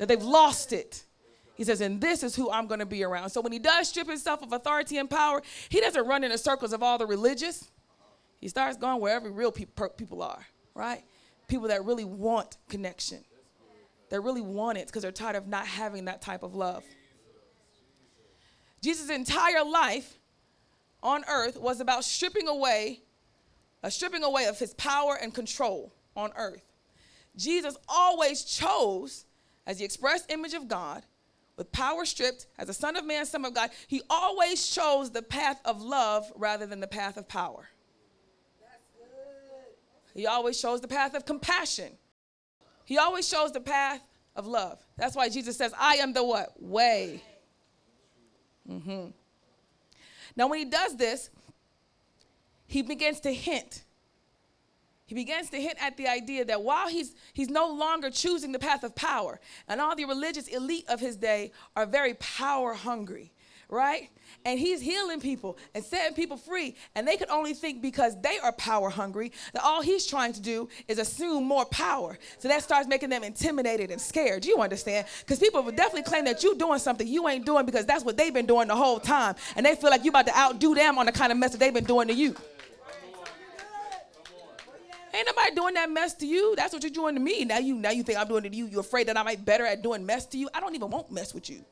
That 0.00 0.08
they've 0.08 0.22
lost 0.22 0.72
it. 0.72 1.04
He 1.56 1.64
says, 1.64 1.82
and 1.82 2.00
this 2.00 2.22
is 2.22 2.34
who 2.34 2.50
I'm 2.50 2.66
going 2.66 2.80
to 2.80 2.86
be 2.86 3.04
around. 3.04 3.28
So 3.28 3.42
when 3.42 3.52
he 3.52 3.58
does 3.58 3.90
strip 3.90 4.08
himself 4.08 4.42
of 4.42 4.50
authority 4.50 4.96
and 4.96 5.10
power, 5.10 5.42
he 5.68 5.78
doesn't 5.78 6.06
run 6.06 6.24
in 6.24 6.30
the 6.30 6.38
circles 6.38 6.72
of 6.72 6.82
all 6.82 6.96
the 6.96 7.04
religious. 7.04 7.70
He 8.40 8.48
starts 8.48 8.78
going 8.78 8.98
where 8.98 9.14
every 9.14 9.30
real 9.30 9.52
pe- 9.52 9.66
people 9.98 10.22
are, 10.22 10.46
right? 10.74 11.04
People 11.48 11.68
that 11.68 11.84
really 11.84 12.06
want 12.06 12.56
connection. 12.70 13.18
They 14.08 14.18
really 14.18 14.40
want 14.40 14.78
it 14.78 14.86
because 14.86 15.02
they're 15.02 15.12
tired 15.12 15.36
of 15.36 15.46
not 15.46 15.66
having 15.66 16.06
that 16.06 16.22
type 16.22 16.42
of 16.42 16.54
love. 16.54 16.82
Jesus' 18.82 19.10
entire 19.10 19.62
life 19.62 20.18
on 21.02 21.24
earth 21.28 21.58
was 21.58 21.80
about 21.80 22.04
stripping 22.04 22.48
away, 22.48 23.02
a 23.82 23.90
stripping 23.90 24.24
away 24.24 24.46
of 24.46 24.58
his 24.58 24.72
power 24.72 25.18
and 25.20 25.34
control 25.34 25.92
on 26.16 26.32
earth. 26.38 26.62
Jesus 27.36 27.76
always 27.86 28.44
chose, 28.44 29.26
as 29.66 29.78
the 29.78 29.84
express 29.84 30.24
image 30.28 30.54
of 30.54 30.68
God, 30.68 31.04
with 31.56 31.70
power 31.72 32.04
stripped, 32.04 32.46
as 32.58 32.68
a 32.68 32.74
son 32.74 32.96
of 32.96 33.04
man, 33.04 33.26
son 33.26 33.44
of 33.44 33.54
God, 33.54 33.70
he 33.86 34.02
always 34.08 34.66
chose 34.66 35.10
the 35.10 35.22
path 35.22 35.60
of 35.64 35.82
love 35.82 36.32
rather 36.36 36.66
than 36.66 36.80
the 36.80 36.86
path 36.86 37.16
of 37.16 37.28
power. 37.28 37.68
He 40.14 40.26
always 40.26 40.60
chose 40.60 40.80
the 40.80 40.88
path 40.88 41.14
of 41.14 41.24
compassion 41.24 41.96
he 42.90 42.98
always 42.98 43.28
shows 43.28 43.52
the 43.52 43.60
path 43.60 44.02
of 44.34 44.48
love. 44.48 44.84
That's 44.96 45.14
why 45.14 45.28
Jesus 45.28 45.56
says, 45.56 45.72
I 45.78 45.94
am 45.98 46.12
the 46.12 46.24
what? 46.24 46.60
Way. 46.60 47.22
Mm-hmm. 48.68 49.10
Now, 50.34 50.48
when 50.48 50.58
he 50.58 50.64
does 50.64 50.96
this, 50.96 51.30
he 52.66 52.82
begins 52.82 53.20
to 53.20 53.32
hint. 53.32 53.84
He 55.10 55.14
begins 55.16 55.50
to 55.50 55.60
hint 55.60 55.74
at 55.80 55.96
the 55.96 56.06
idea 56.06 56.44
that 56.44 56.62
while 56.62 56.86
he's, 56.86 57.16
he's 57.32 57.48
no 57.48 57.66
longer 57.66 58.10
choosing 58.10 58.52
the 58.52 58.60
path 58.60 58.84
of 58.84 58.94
power, 58.94 59.40
and 59.66 59.80
all 59.80 59.96
the 59.96 60.04
religious 60.04 60.46
elite 60.46 60.84
of 60.88 61.00
his 61.00 61.16
day 61.16 61.50
are 61.74 61.84
very 61.84 62.14
power 62.14 62.74
hungry, 62.74 63.32
right? 63.68 64.08
and 64.44 64.58
he's 64.58 64.80
healing 64.80 65.20
people 65.20 65.58
and 65.74 65.84
setting 65.84 66.14
people 66.14 66.36
free. 66.36 66.74
And 66.94 67.06
they 67.06 67.16
could 67.16 67.30
only 67.30 67.54
think 67.54 67.82
because 67.82 68.20
they 68.20 68.38
are 68.38 68.52
power 68.52 68.90
hungry 68.90 69.32
that 69.52 69.62
all 69.62 69.82
he's 69.82 70.06
trying 70.06 70.32
to 70.34 70.40
do 70.40 70.68
is 70.88 70.98
assume 70.98 71.44
more 71.44 71.64
power. 71.66 72.18
So 72.38 72.48
that 72.48 72.62
starts 72.62 72.88
making 72.88 73.10
them 73.10 73.24
intimidated 73.24 73.90
and 73.90 74.00
scared. 74.00 74.44
You 74.44 74.58
understand? 74.58 75.06
Because 75.20 75.38
people 75.38 75.62
will 75.62 75.72
definitely 75.72 76.02
claim 76.02 76.24
that 76.24 76.42
you're 76.42 76.54
doing 76.54 76.78
something 76.78 77.06
you 77.06 77.28
ain't 77.28 77.46
doing 77.46 77.66
because 77.66 77.86
that's 77.86 78.04
what 78.04 78.16
they've 78.16 78.34
been 78.34 78.46
doing 78.46 78.68
the 78.68 78.76
whole 78.76 79.00
time. 79.00 79.34
And 79.56 79.64
they 79.64 79.74
feel 79.74 79.90
like 79.90 80.04
you're 80.04 80.12
about 80.12 80.26
to 80.26 80.36
outdo 80.36 80.74
them 80.74 80.98
on 80.98 81.06
the 81.06 81.12
kind 81.12 81.32
of 81.32 81.38
mess 81.38 81.52
that 81.52 81.58
they've 81.58 81.74
been 81.74 81.84
doing 81.84 82.08
to 82.08 82.14
you. 82.14 82.34
Ain't 85.20 85.26
nobody 85.26 85.54
doing 85.54 85.74
that 85.74 85.90
mess 85.90 86.14
to 86.14 86.26
you. 86.26 86.54
That's 86.56 86.72
what 86.72 86.82
you're 86.82 86.90
doing 86.90 87.14
to 87.14 87.20
me. 87.20 87.44
Now 87.44 87.58
you 87.58 87.74
now 87.74 87.90
you 87.90 88.02
think 88.02 88.18
I'm 88.18 88.26
doing 88.26 88.46
it 88.46 88.50
to 88.52 88.56
you. 88.56 88.64
You're 88.64 88.80
afraid 88.80 89.06
that 89.08 89.18
I 89.18 89.22
might 89.22 89.44
better 89.44 89.66
at 89.66 89.82
doing 89.82 90.06
mess 90.06 90.24
to 90.26 90.38
you. 90.38 90.48
I 90.54 90.60
don't 90.60 90.74
even 90.74 90.88
want 90.88 91.12
mess 91.12 91.34
with 91.34 91.50
you. 91.50 91.62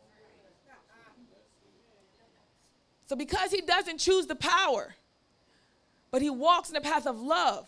So, 3.07 3.17
because 3.17 3.51
he 3.51 3.63
doesn't 3.63 3.97
choose 3.97 4.27
the 4.27 4.35
power, 4.35 4.95
but 6.11 6.21
he 6.21 6.29
walks 6.29 6.69
in 6.69 6.75
the 6.75 6.83
path 6.83 7.07
of 7.07 7.19
love, 7.19 7.67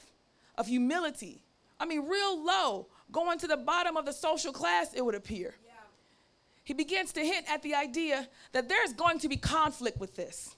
of 0.58 0.66
humility, 0.66 1.42
I 1.78 1.86
mean, 1.86 2.06
real 2.06 2.44
low, 2.44 2.88
going 3.10 3.38
to 3.38 3.46
the 3.46 3.56
bottom 3.56 3.96
of 3.96 4.04
the 4.04 4.12
social 4.12 4.52
class, 4.52 4.92
it 4.92 5.02
would 5.02 5.14
appear. 5.14 5.54
Yeah. 5.64 5.72
He 6.62 6.74
begins 6.74 7.12
to 7.12 7.24
hint 7.24 7.50
at 7.50 7.62
the 7.62 7.74
idea 7.74 8.28
that 8.52 8.68
there's 8.68 8.92
going 8.92 9.18
to 9.20 9.30
be 9.30 9.38
conflict 9.38 9.98
with 9.98 10.14
this. 10.14 10.56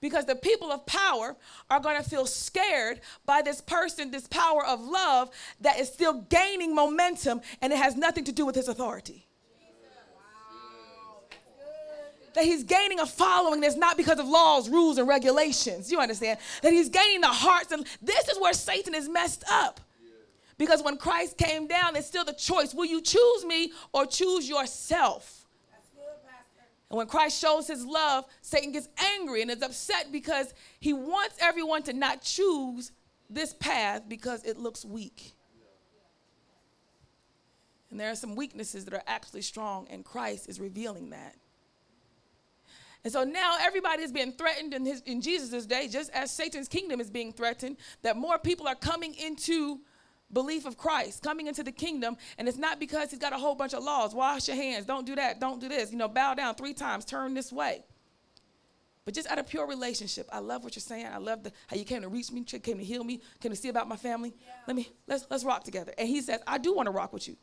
Because 0.00 0.26
the 0.26 0.34
people 0.34 0.70
of 0.70 0.84
power 0.86 1.36
are 1.70 1.80
going 1.80 2.02
to 2.02 2.08
feel 2.08 2.26
scared 2.26 3.00
by 3.24 3.42
this 3.42 3.60
person, 3.60 4.10
this 4.10 4.26
power 4.28 4.64
of 4.64 4.80
love 4.80 5.30
that 5.60 5.78
is 5.78 5.88
still 5.88 6.20
gaining 6.28 6.74
momentum 6.74 7.40
and 7.60 7.72
it 7.72 7.78
has 7.78 7.96
nothing 7.96 8.24
to 8.24 8.32
do 8.32 8.44
with 8.44 8.54
his 8.54 8.68
authority 8.68 9.26
that 12.36 12.44
he's 12.44 12.62
gaining 12.62 13.00
a 13.00 13.06
following 13.06 13.60
that's 13.60 13.76
not 13.76 13.96
because 13.96 14.18
of 14.20 14.28
laws, 14.28 14.68
rules, 14.68 14.98
and 14.98 15.08
regulations. 15.08 15.90
You 15.90 15.98
understand? 15.98 16.38
That 16.62 16.72
he's 16.72 16.90
gaining 16.90 17.22
the 17.22 17.28
hearts. 17.28 17.72
And 17.72 17.86
this 18.00 18.28
is 18.28 18.38
where 18.38 18.52
Satan 18.52 18.94
is 18.94 19.08
messed 19.08 19.42
up. 19.50 19.80
Because 20.58 20.82
when 20.82 20.98
Christ 20.98 21.36
came 21.36 21.66
down, 21.66 21.96
it's 21.96 22.06
still 22.06 22.24
the 22.24 22.32
choice 22.32 22.74
will 22.74 22.84
you 22.84 23.00
choose 23.00 23.44
me 23.44 23.72
or 23.92 24.06
choose 24.06 24.48
yourself? 24.48 25.45
And 26.90 26.98
when 26.98 27.06
Christ 27.08 27.40
shows 27.40 27.66
his 27.66 27.84
love, 27.84 28.24
Satan 28.42 28.72
gets 28.72 28.88
angry 29.16 29.42
and 29.42 29.50
is 29.50 29.62
upset 29.62 30.12
because 30.12 30.54
he 30.78 30.92
wants 30.92 31.36
everyone 31.40 31.82
to 31.84 31.92
not 31.92 32.22
choose 32.22 32.92
this 33.28 33.54
path 33.54 34.02
because 34.08 34.44
it 34.44 34.56
looks 34.56 34.84
weak. 34.84 35.32
And 37.90 37.98
there 37.98 38.10
are 38.10 38.16
some 38.16 38.36
weaknesses 38.36 38.84
that 38.84 38.94
are 38.94 39.02
actually 39.06 39.42
strong, 39.42 39.86
and 39.90 40.04
Christ 40.04 40.48
is 40.48 40.60
revealing 40.60 41.10
that. 41.10 41.36
And 43.04 43.12
so 43.12 43.22
now 43.22 43.56
everybody 43.60 44.02
is 44.02 44.10
being 44.10 44.32
threatened 44.32 44.74
in, 44.74 44.84
his, 44.84 45.00
in 45.02 45.20
Jesus' 45.20 45.64
day, 45.64 45.86
just 45.86 46.10
as 46.10 46.30
Satan's 46.30 46.66
kingdom 46.66 47.00
is 47.00 47.08
being 47.08 47.32
threatened, 47.32 47.76
that 48.02 48.16
more 48.16 48.38
people 48.38 48.66
are 48.66 48.74
coming 48.74 49.14
into 49.14 49.80
belief 50.32 50.66
of 50.66 50.76
Christ, 50.76 51.22
coming 51.22 51.46
into 51.46 51.62
the 51.62 51.72
kingdom. 51.72 52.16
And 52.38 52.48
it's 52.48 52.58
not 52.58 52.80
because 52.80 53.10
he's 53.10 53.18
got 53.18 53.32
a 53.32 53.38
whole 53.38 53.54
bunch 53.54 53.74
of 53.74 53.82
laws. 53.82 54.14
Wash 54.14 54.48
your 54.48 54.56
hands, 54.56 54.86
don't 54.86 55.06
do 55.06 55.14
that, 55.14 55.40
don't 55.40 55.60
do 55.60 55.68
this. 55.68 55.90
You 55.90 55.98
know, 55.98 56.08
bow 56.08 56.34
down 56.34 56.54
three 56.54 56.74
times, 56.74 57.04
turn 57.04 57.34
this 57.34 57.52
way. 57.52 57.84
But 59.04 59.14
just 59.14 59.28
out 59.28 59.38
of 59.38 59.46
pure 59.46 59.68
relationship, 59.68 60.28
I 60.32 60.40
love 60.40 60.64
what 60.64 60.74
you're 60.74 60.80
saying. 60.80 61.06
I 61.06 61.18
love 61.18 61.44
the, 61.44 61.52
how 61.68 61.76
you 61.76 61.84
came 61.84 62.02
to 62.02 62.08
reach 62.08 62.32
me, 62.32 62.42
came 62.42 62.78
to 62.78 62.84
heal 62.84 63.04
me, 63.04 63.20
came 63.40 63.52
to 63.52 63.56
see 63.56 63.68
about 63.68 63.86
my 63.86 63.96
family. 63.96 64.34
Yeah. 64.36 64.52
Let 64.66 64.76
me 64.76 64.90
let's 65.06 65.26
let's 65.30 65.44
rock 65.44 65.62
together. 65.62 65.92
And 65.96 66.08
he 66.08 66.20
says, 66.20 66.40
I 66.44 66.58
do 66.58 66.74
want 66.74 66.86
to 66.86 66.90
rock 66.90 67.12
with 67.12 67.28
you. 67.28 67.36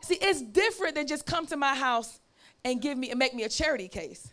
See, 0.00 0.14
it's 0.14 0.40
different 0.40 0.94
than 0.94 1.08
just 1.08 1.26
come 1.26 1.46
to 1.46 1.56
my 1.56 1.74
house 1.74 2.20
and 2.64 2.80
give 2.80 2.96
me 2.96 3.10
and 3.10 3.18
make 3.18 3.34
me 3.34 3.42
a 3.42 3.48
charity 3.48 3.88
case. 3.88 4.32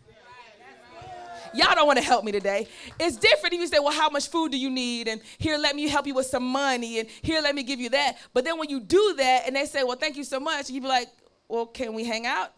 Y'all 1.53 1.75
don't 1.75 1.87
want 1.87 1.97
to 1.97 2.03
help 2.03 2.23
me 2.23 2.31
today. 2.31 2.67
It's 2.99 3.17
different 3.17 3.53
if 3.53 3.59
you 3.59 3.67
say, 3.67 3.79
Well, 3.79 3.93
how 3.93 4.09
much 4.09 4.29
food 4.29 4.51
do 4.51 4.57
you 4.57 4.69
need? 4.69 5.07
And 5.07 5.21
here, 5.37 5.57
let 5.57 5.75
me 5.75 5.87
help 5.87 6.07
you 6.07 6.13
with 6.13 6.25
some 6.25 6.43
money. 6.43 6.99
And 6.99 7.09
here, 7.21 7.41
let 7.41 7.55
me 7.55 7.63
give 7.63 7.79
you 7.79 7.89
that. 7.89 8.17
But 8.33 8.45
then 8.45 8.57
when 8.59 8.69
you 8.69 8.79
do 8.79 9.15
that 9.17 9.43
and 9.47 9.55
they 9.55 9.65
say, 9.65 9.83
Well, 9.83 9.97
thank 9.97 10.17
you 10.17 10.23
so 10.23 10.39
much, 10.39 10.69
you 10.69 10.81
be 10.81 10.87
like, 10.87 11.09
Well, 11.47 11.65
can 11.65 11.93
we 11.93 12.03
hang 12.03 12.25
out? 12.25 12.53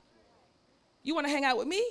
You 1.03 1.15
want 1.15 1.27
to 1.27 1.31
hang 1.31 1.45
out 1.45 1.57
with 1.57 1.67
me? 1.67 1.83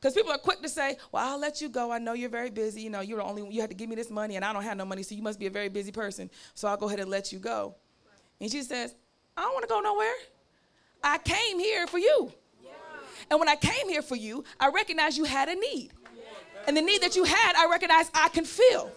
Because 0.00 0.14
people 0.14 0.30
are 0.30 0.38
quick 0.38 0.62
to 0.62 0.68
say, 0.68 0.96
Well, 1.12 1.32
I'll 1.32 1.40
let 1.40 1.60
you 1.60 1.68
go. 1.68 1.90
I 1.90 1.98
know 1.98 2.12
you're 2.12 2.30
very 2.30 2.50
busy. 2.50 2.82
You 2.82 2.90
know, 2.90 3.00
you're 3.00 3.18
the 3.18 3.24
only 3.24 3.42
one 3.42 3.52
you 3.52 3.60
have 3.60 3.70
to 3.70 3.76
give 3.76 3.88
me 3.88 3.96
this 3.96 4.10
money 4.10 4.36
and 4.36 4.44
I 4.44 4.52
don't 4.52 4.62
have 4.62 4.76
no 4.76 4.84
money, 4.84 5.02
so 5.02 5.14
you 5.14 5.22
must 5.22 5.38
be 5.38 5.46
a 5.46 5.50
very 5.50 5.68
busy 5.68 5.92
person. 5.92 6.30
So 6.54 6.68
I'll 6.68 6.76
go 6.76 6.86
ahead 6.86 7.00
and 7.00 7.10
let 7.10 7.32
you 7.32 7.38
go. 7.38 7.74
And 8.40 8.50
she 8.50 8.62
says, 8.62 8.94
I 9.36 9.42
don't 9.42 9.52
want 9.52 9.64
to 9.64 9.68
go 9.68 9.80
nowhere. 9.80 10.14
I 11.02 11.18
came 11.18 11.58
here 11.58 11.86
for 11.86 11.98
you. 11.98 12.32
And 13.30 13.38
when 13.38 13.48
I 13.48 13.56
came 13.56 13.88
here 13.88 14.02
for 14.02 14.16
you, 14.16 14.44
I 14.58 14.68
recognized 14.68 15.18
you 15.18 15.24
had 15.24 15.48
a 15.48 15.54
need. 15.54 15.90
And 16.66 16.76
the 16.76 16.82
need 16.82 17.02
that 17.02 17.16
you 17.16 17.24
had, 17.24 17.54
I 17.56 17.68
recognize 17.70 18.10
I 18.12 18.28
can 18.28 18.44
feel. 18.44 18.90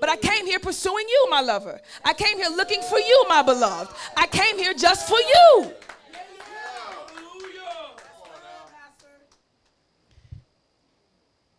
But 0.00 0.08
I 0.08 0.16
came 0.16 0.46
here 0.46 0.58
pursuing 0.58 1.06
you, 1.08 1.26
my 1.30 1.40
lover. 1.40 1.80
I 2.04 2.12
came 2.12 2.36
here 2.36 2.48
looking 2.48 2.82
for 2.82 2.98
you, 2.98 3.24
my 3.28 3.42
beloved. 3.42 3.94
I 4.16 4.26
came 4.26 4.58
here 4.58 4.74
just 4.74 5.08
for 5.08 5.18
you. 5.18 5.72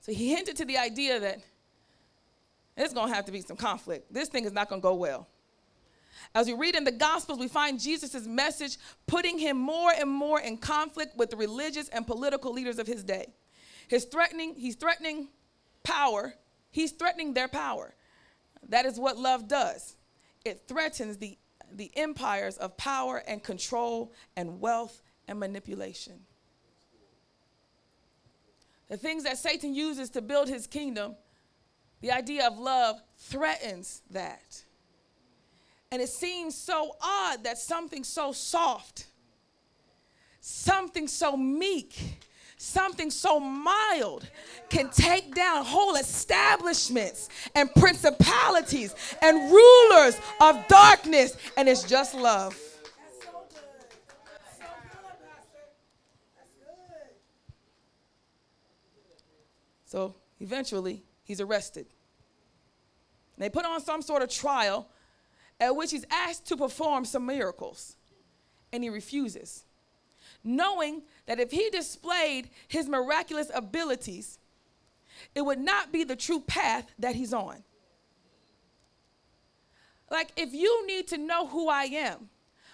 So 0.01 0.12
he 0.12 0.36
hinted 0.36 0.55
to 0.58 0.65
the 0.65 0.77
idea 0.77 1.19
that 1.19 1.39
there's 2.75 2.93
going 2.93 3.10
to 3.10 3.15
have 3.15 3.25
to 3.25 3.31
be 3.31 3.41
some 3.41 3.58
conflict. 3.58 4.13
This 4.13 4.29
thing 4.29 4.45
is 4.45 4.51
not 4.51 4.69
going 4.69 4.79
to 4.79 4.84
go 4.84 4.93
well. 4.93 5.27
As 6.36 6.47
we 6.47 6.53
read 6.53 6.75
in 6.75 6.84
the 6.84 6.91
Gospels, 6.91 7.39
we 7.39 7.47
find 7.47 7.79
Jesus' 7.79 8.27
message 8.27 8.77
putting 9.08 9.39
him 9.39 9.58
more 9.58 9.91
and 9.97 10.10
more 10.10 10.39
in 10.39 10.58
conflict 10.58 11.17
with 11.17 11.31
the 11.31 11.38
religious 11.38 11.89
and 11.89 12.05
political 12.05 12.53
leaders 12.53 12.77
of 12.77 12.86
his 12.86 13.03
day. 13.03 13.34
His 13.87 14.05
threatening, 14.05 14.55
he's 14.55 14.75
threatening 14.75 15.29
power, 15.83 16.33
he's 16.71 16.91
threatening 16.91 17.33
their 17.33 17.47
power. 17.47 17.93
That 18.69 18.85
is 18.85 18.99
what 18.99 19.17
love 19.17 19.47
does. 19.47 19.95
It 20.43 20.63
threatens 20.67 21.17
the, 21.17 21.37
the 21.71 21.91
empires 21.95 22.57
of 22.57 22.77
power 22.77 23.23
and 23.27 23.43
control 23.43 24.11
and 24.35 24.59
wealth 24.59 25.01
and 25.27 25.39
manipulation. 25.39 26.21
The 28.87 28.97
things 28.97 29.23
that 29.23 29.37
Satan 29.37 29.73
uses 29.73 30.09
to 30.11 30.21
build 30.21 30.47
his 30.47 30.67
kingdom, 30.67 31.15
the 32.01 32.11
idea 32.11 32.47
of 32.47 32.59
love 32.59 33.01
threatens 33.17 34.01
that. 34.11 34.63
And 35.91 36.01
it 36.01 36.09
seems 36.09 36.55
so 36.55 36.95
odd 37.01 37.43
that 37.43 37.57
something 37.57 38.03
so 38.03 38.31
soft, 38.31 39.07
something 40.39 41.07
so 41.07 41.35
meek, 41.35 42.19
something 42.57 43.11
so 43.11 43.39
mild 43.39 44.29
can 44.69 44.89
take 44.89 45.33
down 45.35 45.65
whole 45.65 45.95
establishments 45.95 47.29
and 47.53 47.73
principalities 47.75 48.95
and 49.21 49.51
rulers 49.51 50.19
of 50.39 50.67
darkness, 50.67 51.37
and 51.57 51.67
it's 51.67 51.83
just 51.83 52.15
love. 52.15 52.57
So 59.85 60.15
eventually, 60.39 61.03
he's 61.23 61.39
arrested. 61.39 61.87
They 63.37 63.49
put 63.49 63.65
on 63.65 63.81
some 63.81 64.01
sort 64.01 64.21
of 64.21 64.29
trial 64.29 64.89
at 65.59 65.75
which 65.75 65.91
he's 65.91 66.05
asked 66.09 66.47
to 66.47 66.57
perform 66.57 67.05
some 67.05 67.25
miracles, 67.25 67.95
and 68.73 68.83
he 68.83 68.89
refuses, 68.89 69.63
knowing 70.43 71.01
that 71.25 71.39
if 71.39 71.51
he 71.51 71.69
displayed 71.69 72.49
his 72.67 72.88
miraculous 72.88 73.49
abilities, 73.53 74.39
it 75.33 75.41
would 75.41 75.59
not 75.59 75.91
be 75.91 76.03
the 76.03 76.15
true 76.15 76.39
path 76.39 76.85
that 76.99 77.15
he's 77.15 77.33
on. 77.33 77.63
Like, 80.11 80.31
if 80.38 80.53
you 80.53 80.85
need 80.88 81.07
to 81.09 81.17
know 81.17 81.47
who 81.47 81.67
I 81.67 81.83
am 81.83 82.29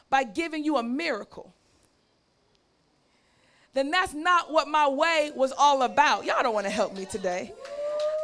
by 0.10 0.24
giving 0.24 0.64
you 0.64 0.78
a 0.78 0.84
miracle, 0.84 1.54
then 3.74 3.90
that's 3.90 4.14
not 4.14 4.52
what 4.52 4.68
my 4.68 4.88
way 4.88 5.32
was 5.36 5.54
all 5.58 5.84
about. 5.84 6.26
Y'all 6.26 6.44
don't 6.44 6.54
want 6.54 6.66
to 6.66 6.72
help 6.72 6.96
me 6.96 7.06
today. 7.06 7.54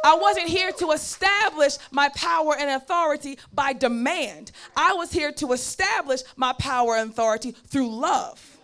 I 0.04 0.14
wasn't 0.14 0.48
here 0.48 0.70
to 0.72 0.92
establish 0.92 1.76
my 1.90 2.08
power 2.10 2.54
and 2.56 2.70
authority 2.70 3.38
by 3.52 3.72
demand. 3.72 4.52
I 4.76 4.92
was 4.92 5.10
here 5.10 5.32
to 5.32 5.52
establish 5.52 6.20
my 6.36 6.52
power 6.52 6.96
and 6.96 7.10
authority 7.10 7.52
through 7.52 7.90
love. 7.90 8.57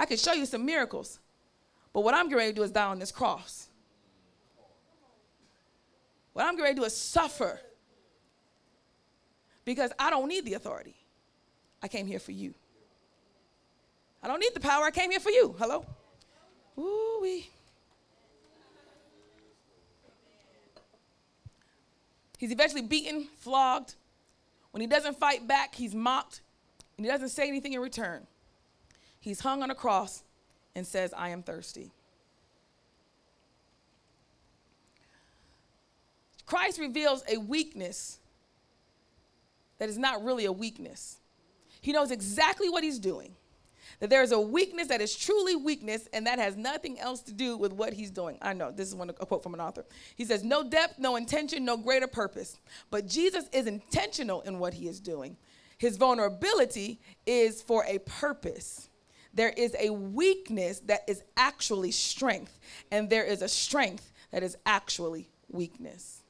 I 0.00 0.06
can 0.06 0.16
show 0.16 0.32
you 0.32 0.46
some 0.46 0.64
miracles, 0.64 1.18
but 1.92 2.00
what 2.00 2.14
I'm 2.14 2.24
getting 2.24 2.38
ready 2.38 2.52
to 2.52 2.56
do 2.56 2.62
is 2.62 2.70
die 2.70 2.86
on 2.86 2.98
this 2.98 3.12
cross. 3.12 3.68
What 6.32 6.46
I'm 6.46 6.52
getting 6.52 6.64
ready 6.64 6.74
to 6.76 6.80
do 6.80 6.86
is 6.86 6.96
suffer 6.96 7.60
because 9.66 9.92
I 9.98 10.08
don't 10.08 10.26
need 10.26 10.46
the 10.46 10.54
authority. 10.54 10.94
I 11.82 11.88
came 11.88 12.06
here 12.06 12.18
for 12.18 12.32
you. 12.32 12.54
I 14.22 14.28
don't 14.28 14.40
need 14.40 14.54
the 14.54 14.60
power. 14.60 14.84
I 14.84 14.90
came 14.90 15.10
here 15.10 15.20
for 15.20 15.28
you. 15.28 15.54
Hello? 15.58 15.84
Ooh 16.78 17.18
wee. 17.20 17.50
He's 22.38 22.52
eventually 22.52 22.80
beaten, 22.80 23.28
flogged. 23.36 23.96
When 24.70 24.80
he 24.80 24.86
doesn't 24.86 25.18
fight 25.18 25.46
back, 25.46 25.74
he's 25.74 25.94
mocked, 25.94 26.40
and 26.96 27.04
he 27.04 27.12
doesn't 27.12 27.28
say 27.28 27.46
anything 27.46 27.74
in 27.74 27.80
return. 27.80 28.26
He's 29.20 29.40
hung 29.40 29.62
on 29.62 29.70
a 29.70 29.74
cross 29.74 30.22
and 30.74 30.86
says, 30.86 31.12
I 31.16 31.28
am 31.28 31.42
thirsty. 31.42 31.92
Christ 36.46 36.78
reveals 36.78 37.22
a 37.28 37.36
weakness 37.38 38.18
that 39.78 39.88
is 39.88 39.98
not 39.98 40.24
really 40.24 40.46
a 40.46 40.52
weakness. 40.52 41.18
He 41.80 41.92
knows 41.92 42.10
exactly 42.10 42.68
what 42.68 42.82
he's 42.82 42.98
doing 42.98 43.34
that 44.00 44.08
there 44.08 44.22
is 44.22 44.32
a 44.32 44.40
weakness 44.40 44.88
that 44.88 45.00
is 45.00 45.14
truly 45.14 45.56
weakness, 45.56 46.08
and 46.12 46.26
that 46.26 46.38
has 46.38 46.56
nothing 46.56 46.98
else 46.98 47.20
to 47.22 47.32
do 47.32 47.56
with 47.56 47.72
what 47.72 47.92
he's 47.92 48.10
doing. 48.10 48.38
I 48.40 48.52
know 48.54 48.70
this 48.70 48.88
is 48.88 48.94
one 48.94 49.10
a 49.10 49.12
quote 49.12 49.42
from 49.42 49.54
an 49.54 49.60
author. 49.60 49.84
He 50.16 50.24
says, 50.24 50.42
"No 50.42 50.62
depth, 50.62 50.98
no 50.98 51.16
intention, 51.16 51.64
no 51.64 51.76
greater 51.76 52.06
purpose." 52.06 52.56
But 52.90 53.06
Jesus 53.06 53.46
is 53.52 53.66
intentional 53.66 54.40
in 54.42 54.58
what 54.58 54.74
he 54.74 54.88
is 54.88 55.00
doing. 55.00 55.36
His 55.76 55.96
vulnerability 55.96 57.00
is 57.26 57.62
for 57.62 57.84
a 57.84 57.98
purpose. 58.00 58.88
There 59.32 59.50
is 59.50 59.76
a 59.78 59.90
weakness 59.90 60.80
that 60.80 61.04
is 61.08 61.22
actually 61.36 61.92
strength, 61.92 62.58
and 62.90 63.08
there 63.08 63.24
is 63.24 63.42
a 63.42 63.48
strength 63.48 64.12
that 64.32 64.42
is 64.42 64.56
actually 64.66 65.30
weakness. 65.48 66.22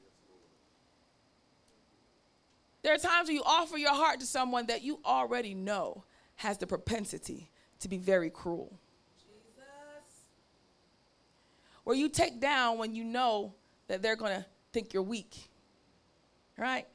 There 2.83 2.93
are 2.93 2.97
times 2.97 3.27
when 3.27 3.35
you 3.35 3.43
offer 3.45 3.77
your 3.77 3.93
heart 3.93 4.19
to 4.21 4.25
someone 4.25 4.67
that 4.67 4.81
you 4.83 4.99
already 5.05 5.53
know 5.53 6.03
has 6.35 6.57
the 6.57 6.65
propensity 6.65 7.49
to 7.79 7.87
be 7.87 7.97
very 7.97 8.29
cruel. 8.29 8.79
Jesus. 9.19 9.63
Where 11.83 11.95
you 11.95 12.09
take 12.09 12.39
down 12.39 12.77
when 12.77 12.95
you 12.95 13.03
know 13.03 13.53
that 13.87 14.01
they're 14.01 14.15
going 14.15 14.35
to 14.35 14.45
think 14.73 14.93
you're 14.93 15.03
weak. 15.03 15.49
Right? 16.57 16.87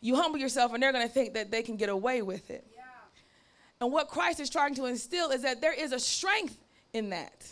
You 0.00 0.16
humble 0.16 0.38
yourself 0.38 0.72
and 0.72 0.82
they're 0.82 0.92
going 0.92 1.06
to 1.06 1.12
think 1.12 1.34
that 1.34 1.50
they 1.50 1.62
can 1.62 1.76
get 1.76 1.88
away 1.88 2.22
with 2.22 2.50
it. 2.50 2.66
And 3.80 3.92
what 3.92 4.08
Christ 4.08 4.40
is 4.40 4.48
trying 4.48 4.74
to 4.76 4.86
instill 4.86 5.30
is 5.30 5.42
that 5.42 5.60
there 5.60 5.72
is 5.72 5.92
a 5.92 5.98
strength 5.98 6.56
in 6.92 7.10
that 7.10 7.46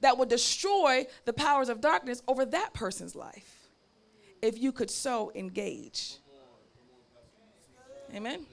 that 0.00 0.18
would 0.18 0.28
destroy 0.28 1.06
the 1.26 1.32
powers 1.32 1.68
of 1.68 1.80
darkness 1.80 2.22
over 2.26 2.44
that 2.46 2.72
person's 2.72 3.14
life 3.14 3.68
if 4.40 4.58
you 4.58 4.72
could 4.72 4.90
so 4.90 5.30
engage. 5.34 6.16
Amen. 8.14 8.44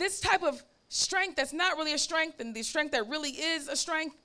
this 0.00 0.18
type 0.18 0.42
of 0.42 0.64
strength 0.88 1.36
that's 1.36 1.52
not 1.52 1.76
really 1.76 1.92
a 1.92 1.98
strength 1.98 2.40
and 2.40 2.54
the 2.54 2.62
strength 2.62 2.92
that 2.92 3.06
really 3.08 3.30
is 3.30 3.68
a 3.68 3.76
strength 3.76 4.16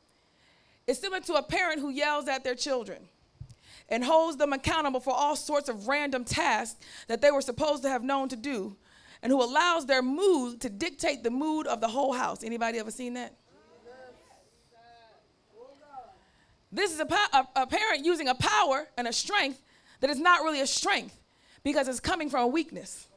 is 0.88 0.98
similar 0.98 1.22
to 1.22 1.34
a 1.34 1.44
parent 1.44 1.80
who 1.82 1.90
yells 1.90 2.28
at 2.28 2.44
their 2.44 2.56
children 2.56 3.08
and 3.90 4.04
holds 4.04 4.38
them 4.38 4.54
accountable 4.54 5.00
for 5.00 5.14
all 5.14 5.36
sorts 5.36 5.70
of 5.70 5.88
random 5.88 6.24
tasks 6.24 6.80
that 7.08 7.22
they 7.22 7.32
were 7.32 7.42
supposed 7.42 7.84
to 7.84 7.90
have 7.90 8.04
known 8.04 8.30
to 8.30 8.36
do 8.36 8.76
and 9.22 9.32
who 9.32 9.44
allows 9.44 9.86
their 9.86 10.02
mood 10.02 10.62
to 10.62 10.70
dictate 10.70 11.24
the 11.24 11.32
mood 11.32 11.68
of 11.68 11.82
the 11.82 11.88
whole 11.88 12.14
house. 12.14 12.44
Anybody 12.44 12.80
ever 12.80 12.92
seen 12.92 13.14
that? 13.16 13.36
This 16.72 16.94
is 16.94 17.00
a, 17.00 17.08
a, 17.34 17.48
a 17.56 17.68
parent 17.68 18.06
using 18.06 18.28
a 18.28 18.36
power 18.36 18.88
and 18.98 19.08
a 19.08 19.14
strength 19.14 19.62
that 20.02 20.10
is 20.10 20.20
not 20.20 20.42
really 20.42 20.60
a 20.60 20.68
strength 20.68 21.18
because 21.64 21.88
it's 21.88 22.02
coming 22.02 22.30
from 22.30 22.44
a 22.44 22.48
weakness. 22.48 23.08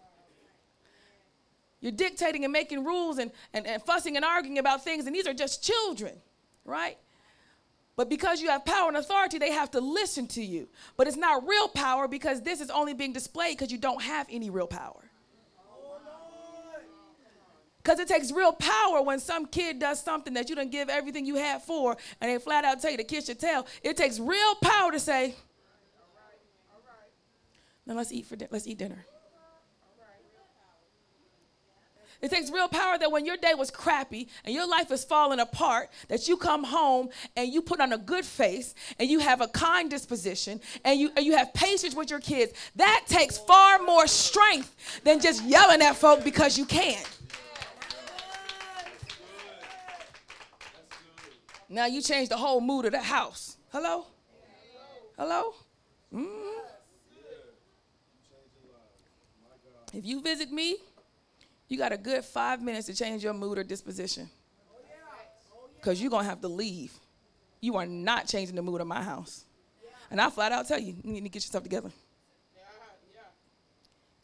You're 1.80 1.92
dictating 1.92 2.44
and 2.44 2.52
making 2.52 2.84
rules 2.84 3.18
and, 3.18 3.30
and, 3.52 3.66
and 3.66 3.82
fussing 3.82 4.16
and 4.16 4.24
arguing 4.24 4.58
about 4.58 4.84
things, 4.84 5.06
and 5.06 5.14
these 5.14 5.26
are 5.26 5.34
just 5.34 5.62
children, 5.62 6.14
right? 6.64 6.98
But 7.98 8.08
because 8.08 8.40
you 8.40 8.48
have 8.48 8.64
power 8.64 8.86
and 8.86 8.96
authority, 8.96 9.38
they 9.38 9.50
have 9.50 9.72
to 9.72 9.80
listen 9.80 10.28
to 10.28 10.40
you. 10.40 10.68
But 10.96 11.08
it's 11.08 11.16
not 11.16 11.44
real 11.48 11.66
power 11.66 12.06
because 12.06 12.40
this 12.40 12.60
is 12.60 12.70
only 12.70 12.94
being 12.94 13.12
displayed 13.12 13.58
because 13.58 13.72
you 13.72 13.78
don't 13.78 14.00
have 14.00 14.28
any 14.30 14.50
real 14.50 14.68
power. 14.68 15.02
Because 17.82 17.98
it 17.98 18.06
takes 18.06 18.30
real 18.30 18.52
power 18.52 19.02
when 19.02 19.18
some 19.18 19.46
kid 19.46 19.80
does 19.80 20.00
something 20.00 20.32
that 20.34 20.48
you 20.48 20.54
don't 20.54 20.70
give 20.70 20.88
everything 20.88 21.26
you 21.26 21.34
had 21.34 21.64
for, 21.64 21.96
and 22.20 22.30
they 22.30 22.38
flat 22.38 22.64
out 22.64 22.80
tell 22.80 22.92
you 22.92 22.98
to 22.98 23.02
kiss 23.02 23.26
your 23.26 23.34
tail. 23.34 23.66
It 23.82 23.96
takes 23.96 24.20
real 24.20 24.54
power 24.62 24.92
to 24.92 25.00
say, 25.00 25.34
"Now 27.84 27.94
let's 27.94 28.12
eat 28.12 28.26
for 28.26 28.36
di- 28.36 28.46
let's 28.48 28.68
eat 28.68 28.78
dinner." 28.78 29.07
It 32.20 32.30
takes 32.32 32.50
real 32.50 32.66
power 32.66 32.98
that 32.98 33.12
when 33.12 33.24
your 33.24 33.36
day 33.36 33.54
was 33.54 33.70
crappy 33.70 34.28
and 34.44 34.52
your 34.52 34.66
life 34.66 34.90
is 34.90 35.04
falling 35.04 35.38
apart, 35.38 35.88
that 36.08 36.26
you 36.26 36.36
come 36.36 36.64
home 36.64 37.10
and 37.36 37.52
you 37.52 37.62
put 37.62 37.80
on 37.80 37.92
a 37.92 37.98
good 37.98 38.24
face 38.24 38.74
and 38.98 39.08
you 39.08 39.20
have 39.20 39.40
a 39.40 39.46
kind 39.46 39.88
disposition 39.88 40.60
and 40.84 40.98
you, 40.98 41.10
and 41.16 41.24
you 41.24 41.36
have 41.36 41.54
patience 41.54 41.94
with 41.94 42.10
your 42.10 42.18
kids. 42.18 42.52
That 42.74 43.04
takes 43.06 43.38
far 43.38 43.78
more 43.78 44.08
strength 44.08 45.00
than 45.04 45.20
just 45.20 45.44
yelling 45.44 45.80
at 45.80 45.94
folk 45.94 46.24
because 46.24 46.58
you 46.58 46.64
can. 46.64 47.02
Now 51.68 51.86
you 51.86 52.02
change 52.02 52.30
the 52.30 52.36
whole 52.36 52.60
mood 52.60 52.86
of 52.86 52.92
the 52.92 53.00
house. 53.00 53.58
Hello? 53.70 54.06
Hello? 55.16 55.54
Mm-hmm. 56.12 56.58
If 59.92 60.04
you 60.04 60.20
visit 60.20 60.50
me, 60.50 60.78
you 61.68 61.76
got 61.78 61.92
a 61.92 61.96
good 61.96 62.24
five 62.24 62.62
minutes 62.62 62.86
to 62.86 62.94
change 62.94 63.22
your 63.22 63.34
mood 63.34 63.58
or 63.58 63.64
disposition. 63.64 64.28
Because 65.76 66.00
you're 66.00 66.10
going 66.10 66.24
to 66.24 66.28
have 66.28 66.40
to 66.40 66.48
leave. 66.48 66.92
You 67.60 67.76
are 67.76 67.86
not 67.86 68.26
changing 68.26 68.56
the 68.56 68.62
mood 68.62 68.80
of 68.80 68.86
my 68.86 69.02
house. 69.02 69.44
And 70.10 70.20
I 70.20 70.30
flat 70.30 70.52
out 70.52 70.66
tell 70.66 70.78
you, 70.78 70.96
you 71.04 71.12
need 71.12 71.22
to 71.22 71.28
get 71.28 71.44
yourself 71.44 71.64
together. 71.64 71.90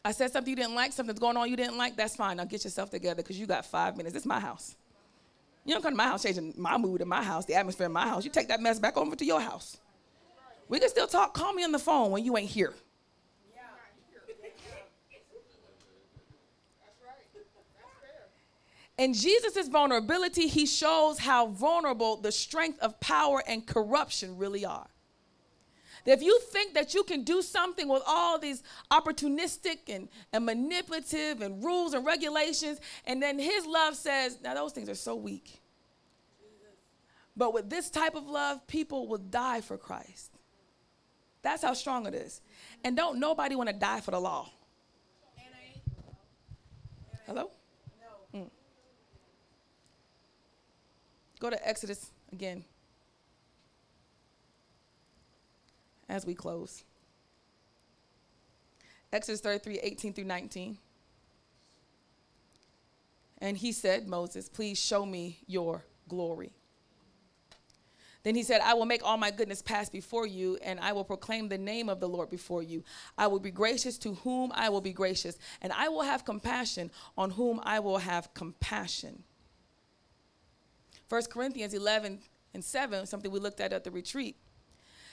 I 0.04 0.12
said 0.12 0.32
something 0.32 0.50
you 0.50 0.56
didn't 0.56 0.74
like, 0.74 0.92
something's 0.92 1.18
going 1.18 1.36
on 1.36 1.48
you 1.48 1.56
didn't 1.56 1.78
like, 1.78 1.96
that's 1.96 2.14
fine. 2.14 2.36
Now 2.36 2.44
get 2.44 2.64
yourself 2.64 2.90
together 2.90 3.22
because 3.22 3.38
you 3.38 3.46
got 3.46 3.64
five 3.64 3.96
minutes. 3.96 4.14
It's 4.14 4.26
my 4.26 4.38
house. 4.38 4.76
You 5.64 5.72
don't 5.72 5.82
come 5.82 5.92
to 5.92 5.96
my 5.96 6.04
house 6.04 6.22
changing 6.22 6.52
my 6.58 6.76
mood 6.76 7.00
in 7.00 7.08
my 7.08 7.22
house, 7.22 7.46
the 7.46 7.54
atmosphere 7.54 7.86
in 7.86 7.92
my 7.92 8.06
house. 8.06 8.24
You 8.24 8.30
take 8.30 8.48
that 8.48 8.60
mess 8.60 8.78
back 8.78 8.98
over 8.98 9.16
to 9.16 9.24
your 9.24 9.40
house. 9.40 9.78
We 10.68 10.78
can 10.78 10.90
still 10.90 11.06
talk. 11.06 11.32
Call 11.32 11.54
me 11.54 11.64
on 11.64 11.72
the 11.72 11.78
phone 11.78 12.10
when 12.10 12.22
you 12.22 12.36
ain't 12.36 12.50
here. 12.50 12.74
In 18.96 19.12
Jesus' 19.12 19.68
vulnerability, 19.68 20.46
he 20.46 20.66
shows 20.66 21.18
how 21.18 21.46
vulnerable 21.48 22.16
the 22.16 22.30
strength 22.30 22.78
of 22.80 23.00
power 23.00 23.42
and 23.46 23.66
corruption 23.66 24.36
really 24.36 24.64
are. 24.64 24.86
If 26.06 26.22
you 26.22 26.38
think 26.40 26.74
that 26.74 26.92
you 26.92 27.02
can 27.02 27.24
do 27.24 27.40
something 27.40 27.88
with 27.88 28.02
all 28.06 28.38
these 28.38 28.62
opportunistic 28.90 29.78
and, 29.88 30.08
and 30.32 30.44
manipulative 30.44 31.40
and 31.40 31.64
rules 31.64 31.94
and 31.94 32.04
regulations, 32.04 32.78
and 33.06 33.22
then 33.22 33.38
his 33.38 33.66
love 33.66 33.96
says, 33.96 34.38
now 34.42 34.54
those 34.54 34.72
things 34.72 34.88
are 34.88 34.94
so 34.94 35.14
weak. 35.16 35.60
But 37.36 37.52
with 37.52 37.68
this 37.70 37.90
type 37.90 38.14
of 38.14 38.28
love, 38.28 38.64
people 38.66 39.08
will 39.08 39.18
die 39.18 39.60
for 39.60 39.76
Christ. 39.76 40.30
That's 41.42 41.62
how 41.62 41.74
strong 41.74 42.06
it 42.06 42.14
is. 42.14 42.42
And 42.84 42.96
don't 42.96 43.18
nobody 43.18 43.56
want 43.56 43.70
to 43.70 43.74
die 43.74 44.00
for 44.00 44.12
the 44.12 44.20
law. 44.20 44.50
Hello? 47.26 47.50
Go 51.44 51.50
to 51.50 51.68
Exodus 51.68 52.10
again 52.32 52.64
as 56.08 56.24
we 56.24 56.34
close. 56.34 56.84
Exodus 59.12 59.42
33 59.42 59.78
18 59.80 60.14
through 60.14 60.24
19. 60.24 60.78
And 63.42 63.58
he 63.58 63.72
said, 63.72 64.08
Moses, 64.08 64.48
please 64.48 64.78
show 64.78 65.04
me 65.04 65.40
your 65.46 65.84
glory. 66.08 66.50
Then 68.22 68.34
he 68.34 68.42
said, 68.42 68.62
I 68.62 68.72
will 68.72 68.86
make 68.86 69.04
all 69.04 69.18
my 69.18 69.30
goodness 69.30 69.60
pass 69.60 69.90
before 69.90 70.26
you, 70.26 70.56
and 70.64 70.80
I 70.80 70.92
will 70.92 71.04
proclaim 71.04 71.50
the 71.50 71.58
name 71.58 71.90
of 71.90 72.00
the 72.00 72.08
Lord 72.08 72.30
before 72.30 72.62
you. 72.62 72.82
I 73.18 73.26
will 73.26 73.38
be 73.38 73.50
gracious 73.50 73.98
to 73.98 74.14
whom 74.14 74.50
I 74.54 74.70
will 74.70 74.80
be 74.80 74.94
gracious, 74.94 75.36
and 75.60 75.74
I 75.74 75.90
will 75.90 76.04
have 76.04 76.24
compassion 76.24 76.90
on 77.18 77.32
whom 77.32 77.60
I 77.64 77.80
will 77.80 77.98
have 77.98 78.32
compassion. 78.32 79.24
1 81.14 81.22
Corinthians 81.26 81.74
11 81.74 82.18
and 82.54 82.64
7, 82.64 83.06
something 83.06 83.30
we 83.30 83.38
looked 83.38 83.60
at 83.60 83.72
at 83.72 83.84
the 83.84 83.90
retreat, 83.92 84.36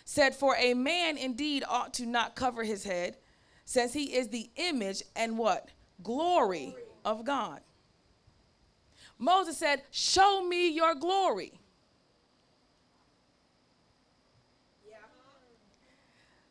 said, 0.04 0.34
For 0.34 0.56
a 0.58 0.74
man 0.74 1.16
indeed 1.16 1.64
ought 1.70 1.93
to 1.93 2.08
not 2.08 2.36
cover 2.36 2.64
his 2.64 2.84
head, 2.84 3.18
since 3.66 3.93
he 3.93 4.16
is 4.16 4.30
the 4.30 4.49
image 4.56 5.04
and 5.16 5.38
what? 5.38 5.70
Glory, 6.02 6.70
glory. 6.70 6.84
of 7.06 7.24
God. 7.24 7.62
Moses 9.20 9.60
said, 9.60 9.84
Show 9.91 10.43
me 10.43 10.70
your 10.70 10.95
glory. 10.95 11.54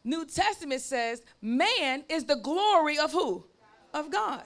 New 0.04 0.26
Testament 0.26 0.80
says 0.80 1.22
man 1.42 2.04
is 2.08 2.24
the 2.24 2.36
glory 2.36 3.00
of 3.00 3.10
who? 3.10 3.44
Of 3.92 4.12
God. 4.12 4.44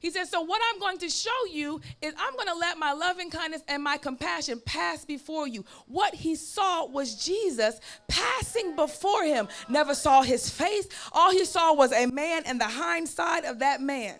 He 0.00 0.10
says, 0.10 0.30
So, 0.30 0.40
what 0.40 0.60
I'm 0.72 0.80
going 0.80 0.98
to 0.98 1.08
show 1.08 1.44
you 1.50 1.80
is 2.02 2.14
I'm 2.18 2.34
going 2.34 2.48
to 2.48 2.54
let 2.54 2.78
my 2.78 2.92
loving 2.92 3.30
kindness 3.30 3.62
and 3.68 3.82
my 3.82 3.98
compassion 3.98 4.60
pass 4.64 5.04
before 5.04 5.46
you. 5.46 5.64
What 5.86 6.14
he 6.14 6.34
saw 6.34 6.86
was 6.86 7.24
Jesus 7.24 7.80
passing 8.08 8.74
before 8.74 9.24
him. 9.24 9.48
Never 9.68 9.94
saw 9.94 10.22
his 10.22 10.50
face. 10.50 10.88
All 11.12 11.30
he 11.30 11.44
saw 11.44 11.74
was 11.74 11.92
a 11.92 12.06
man 12.06 12.42
and 12.46 12.60
the 12.60 12.64
hind 12.64 13.08
side 13.08 13.44
of 13.44 13.60
that 13.60 13.80
man. 13.80 14.16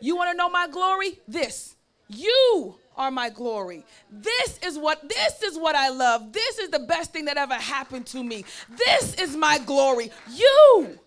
You 0.00 0.16
want 0.16 0.30
to 0.30 0.36
know 0.36 0.50
my 0.50 0.68
glory? 0.68 1.18
This. 1.26 1.76
You 2.08 2.76
are 2.96 3.10
my 3.10 3.30
glory. 3.30 3.84
This 4.10 4.58
is 4.62 4.78
what 4.78 5.08
this 5.08 5.42
is 5.42 5.58
what 5.58 5.74
I 5.74 5.88
love. 5.88 6.32
This 6.32 6.58
is 6.58 6.70
the 6.70 6.80
best 6.80 7.12
thing 7.12 7.24
that 7.26 7.36
ever 7.36 7.54
happened 7.54 8.06
to 8.08 8.22
me. 8.22 8.44
This 8.76 9.14
is 9.14 9.36
my 9.36 9.58
glory. 9.58 10.10
You. 10.30 10.98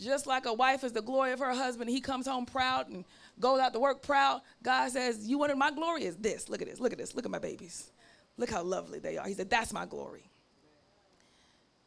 Just 0.00 0.26
like 0.26 0.46
a 0.46 0.52
wife 0.52 0.82
is 0.82 0.92
the 0.92 1.02
glory 1.02 1.32
of 1.32 1.40
her 1.40 1.52
husband, 1.52 1.90
he 1.90 2.00
comes 2.00 2.26
home 2.26 2.46
proud 2.46 2.88
and 2.88 3.04
goes 3.38 3.60
out 3.60 3.72
to 3.74 3.78
work 3.78 4.02
proud. 4.02 4.40
God 4.62 4.90
says, 4.90 5.26
You 5.28 5.38
wanted 5.38 5.56
my 5.56 5.70
glory 5.70 6.04
is 6.04 6.16
this. 6.16 6.48
Look 6.48 6.62
at 6.62 6.68
this. 6.68 6.80
Look 6.80 6.92
at 6.92 6.98
this. 6.98 7.14
Look 7.14 7.24
at 7.24 7.30
my 7.30 7.38
babies. 7.38 7.90
Look 8.36 8.50
how 8.50 8.62
lovely 8.62 8.98
they 8.98 9.18
are. 9.18 9.26
He 9.26 9.34
said, 9.34 9.50
That's 9.50 9.72
my 9.72 9.84
glory 9.84 10.30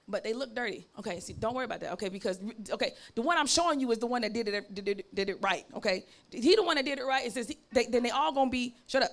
but 0.07 0.24
they 0.24 0.34
look 0.34 0.53
dirty. 0.53 0.86
Okay, 0.99 1.20
see, 1.20 1.34
don't 1.34 1.55
worry 1.55 1.66
about 1.66 1.80
that. 1.80 1.93
Okay, 1.93 2.09
because 2.09 2.39
okay, 2.72 2.93
the 3.16 3.22
one 3.22 3.38
I'm 3.38 3.47
showing 3.47 3.80
you 3.80 3.91
is 3.91 3.99
the 3.99 4.07
one 4.07 4.22
that 4.24 4.34
did 4.34 4.47
it 4.47 4.74
did 4.74 4.88
it, 4.88 5.16
did 5.16 5.30
it 5.30 5.38
right. 5.41 5.66
Okay, 5.76 6.05
he 6.30 6.55
the 6.55 6.64
one 6.64 6.76
that 6.76 6.86
did 6.86 6.99
it 6.99 7.05
right. 7.05 7.26
It 7.26 7.32
says 7.32 7.47
he, 7.47 7.57
they, 7.72 7.86
then 7.86 8.03
they 8.03 8.09
all 8.09 8.34
gonna 8.34 8.49
be 8.49 8.76
shut 8.88 9.03
up, 9.03 9.11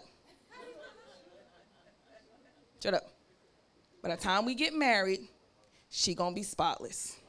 shut 2.83 2.95
up. 2.95 3.05
By 4.03 4.11
the 4.11 4.17
time 4.17 4.45
we 4.45 4.55
get 4.55 4.75
married, 4.75 5.21
she 5.91 6.15
gonna 6.15 6.35
be 6.35 6.43
spotless. 6.43 7.20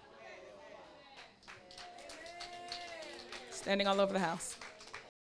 Standing 3.61 3.85
all 3.85 4.01
over 4.01 4.11
the 4.11 4.19
house. 4.19 4.55